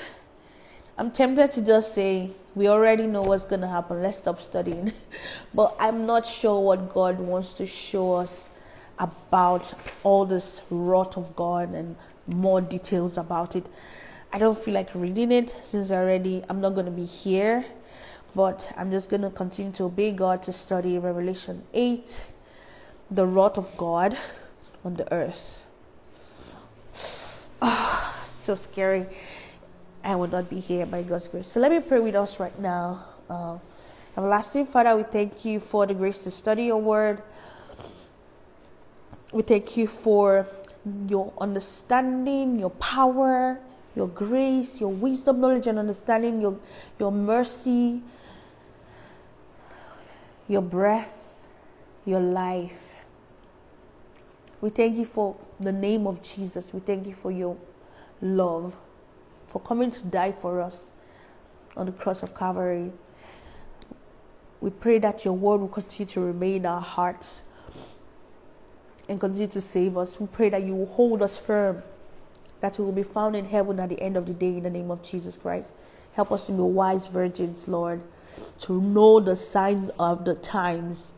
[0.97, 4.03] I'm tempted to just say, we already know what's to happen.
[4.03, 4.91] Let's stop studying.
[5.53, 8.49] but I'm not sure what God wants to show us
[8.99, 9.73] about
[10.03, 11.95] all this wrath of God and
[12.27, 13.65] more details about it.
[14.33, 17.65] I don't feel like reading it since already I'm not to be here.
[18.35, 22.25] But I'm just to continue to obey God to study Revelation 8,
[23.09, 24.17] the wrath of God
[24.83, 25.64] on the earth.
[27.67, 29.07] Oh, so scary.
[30.03, 31.47] I will not be here by God's grace.
[31.47, 33.03] So let me pray with us right now.
[33.27, 33.57] Uh,
[34.15, 37.23] everlasting Father, we thank you for the grace to study your word.
[39.31, 40.45] We thank you for
[41.09, 43.59] your understanding, your power,
[43.95, 46.59] your grace, your wisdom, knowledge, and understanding, your,
[46.99, 48.01] your mercy,
[50.47, 51.39] your breath,
[52.05, 52.94] your life.
[54.65, 56.73] We thank you for the name of Jesus.
[56.73, 57.55] We thank you for your
[58.19, 58.75] love,
[59.47, 60.91] for coming to die for us
[61.77, 62.91] on the cross of Calvary.
[64.61, 67.43] We pray that your word will continue to remain in our hearts
[69.07, 70.19] and continue to save us.
[70.19, 71.83] We pray that you will hold us firm,
[72.61, 74.71] that we will be found in heaven at the end of the day in the
[74.71, 75.73] name of Jesus Christ.
[76.13, 78.01] Help us to be wise virgins, Lord,
[78.61, 81.11] to know the sign of the times,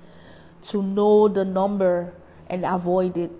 [0.63, 2.13] to know the number
[2.49, 3.31] and avoid it.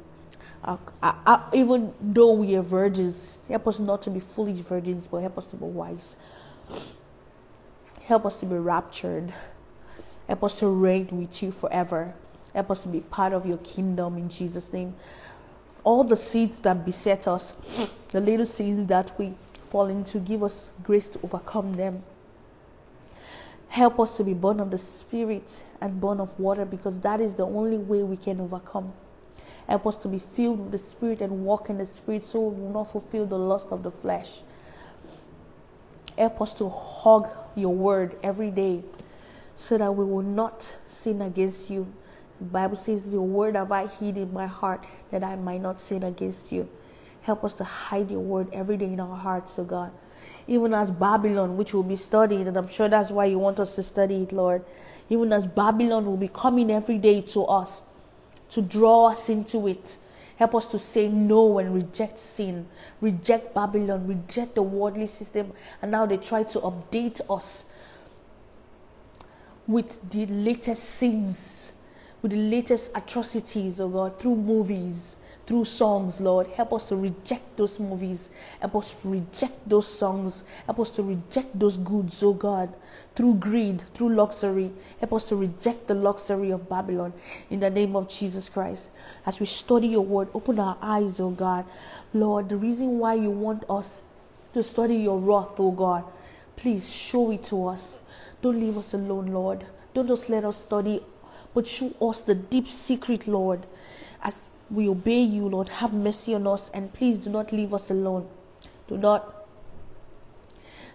[0.64, 5.08] Uh, uh, uh, even though we are virgins, help us not to be foolish virgins,
[5.08, 6.16] but help us to be wise.
[8.04, 9.34] Help us to be raptured.
[10.28, 12.14] Help us to reign with you forever.
[12.54, 14.96] Help us to be part of your kingdom in Jesus' name.
[15.84, 17.54] All the seeds that beset us,
[18.10, 19.34] the little seeds that we
[19.70, 22.04] fall into, give us grace to overcome them.
[23.70, 27.36] Help us to be born of the Spirit and born of water because that is
[27.36, 28.94] the only way we can overcome.
[29.68, 32.62] Help us to be filled with the Spirit and walk in the Spirit so we
[32.62, 34.42] will not fulfill the lust of the flesh.
[36.18, 38.84] Help us to hug your word every day
[39.56, 41.86] so that we will not sin against you.
[42.40, 45.80] The Bible says, The word have I hid in my heart that I might not
[45.80, 46.68] sin against you.
[47.22, 49.92] Help us to hide your word every day in our hearts, O God.
[50.48, 53.76] Even as Babylon, which will be studied, and I'm sure that's why you want us
[53.76, 54.64] to study it, Lord.
[55.10, 57.82] Even as Babylon will be coming every day to us
[58.52, 59.98] to draw us into it.
[60.38, 62.68] Help us to say no and reject sin,
[63.02, 65.52] reject Babylon, reject the worldly system.
[65.82, 67.66] And now they try to update us
[69.68, 71.74] with the latest sins,
[72.22, 75.17] with the latest atrocities, oh God, through movies,
[75.48, 76.48] through songs, Lord.
[76.48, 78.30] Help us to reject those movies.
[78.60, 80.44] Help us to reject those songs.
[80.66, 82.74] Help us to reject those goods, oh God,
[83.16, 84.72] through greed, through luxury.
[85.00, 87.14] Help us to reject the luxury of Babylon
[87.50, 88.90] in the name of Jesus Christ.
[89.26, 91.66] As we study your word, open our eyes, oh God.
[92.14, 94.02] Lord, the reason why you want us
[94.54, 96.04] to study your wrath, oh God,
[96.58, 97.94] please show it to us.
[98.42, 99.66] Don't leave us alone, Lord.
[99.94, 101.02] Don't just let us study,
[101.54, 103.66] but show us the deep secret, Lord.
[104.22, 104.40] As
[104.70, 108.28] we obey you, Lord, have mercy on us and please do not leave us alone.
[108.88, 109.34] Do not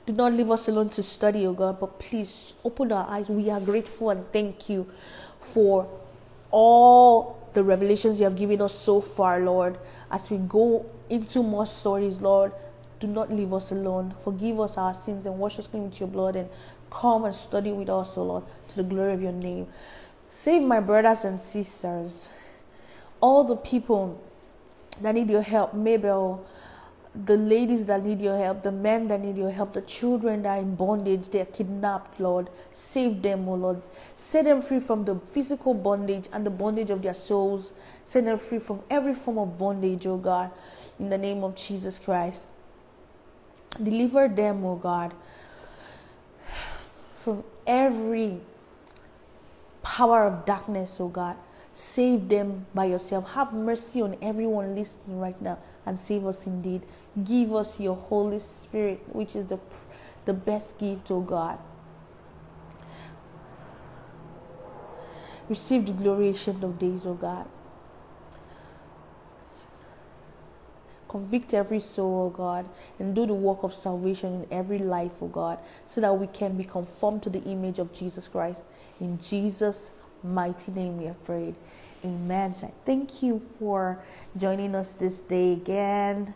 [0.04, 3.28] do not leave us alone to study, oh God, but please open our eyes.
[3.28, 4.90] We are grateful and thank you
[5.40, 5.88] for
[6.50, 9.78] all the revelations you have given us so far, Lord.
[10.10, 12.52] As we go into more stories, Lord,
[12.98, 14.14] do not leave us alone.
[14.24, 16.48] Forgive us our sins and wash us clean with your blood and
[16.90, 19.66] come and study with us, O Lord, to the glory of your name.
[20.28, 22.30] Save my brothers and sisters,
[23.22, 24.20] all the people
[25.00, 26.44] that need your help, Mabel,
[27.24, 30.56] the ladies that need your help, the men that need your help, the children that
[30.56, 32.48] are in bondage, they are kidnapped, Lord.
[32.72, 33.82] Save them, O Lord.
[34.16, 37.72] Set them free from the physical bondage and the bondage of their souls.
[38.06, 40.50] Set them free from every form of bondage, O God,
[40.98, 42.46] in the name of Jesus Christ.
[43.82, 45.14] Deliver them, O God,
[47.22, 48.40] from every
[49.82, 51.36] power of darkness, O God.
[51.72, 53.30] Save them by yourself.
[53.30, 56.82] Have mercy on everyone listening right now and save us indeed.
[57.24, 59.58] Give us your Holy Spirit, which is the,
[60.26, 61.58] the best gift, O God.
[65.48, 67.48] Receive the glory of days, O God.
[71.08, 72.66] Convict every soul, O God,
[72.98, 76.56] and do the work of salvation in every life, O God, so that we can
[76.56, 78.62] be conformed to the image of Jesus Christ.
[79.00, 79.90] In Jesus'
[80.24, 81.54] mighty name we have prayed.
[82.04, 82.54] Amen.
[82.54, 84.02] So thank you for
[84.36, 86.34] joining us this day again.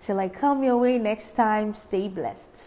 [0.00, 2.66] Till I come your way next time, stay blessed.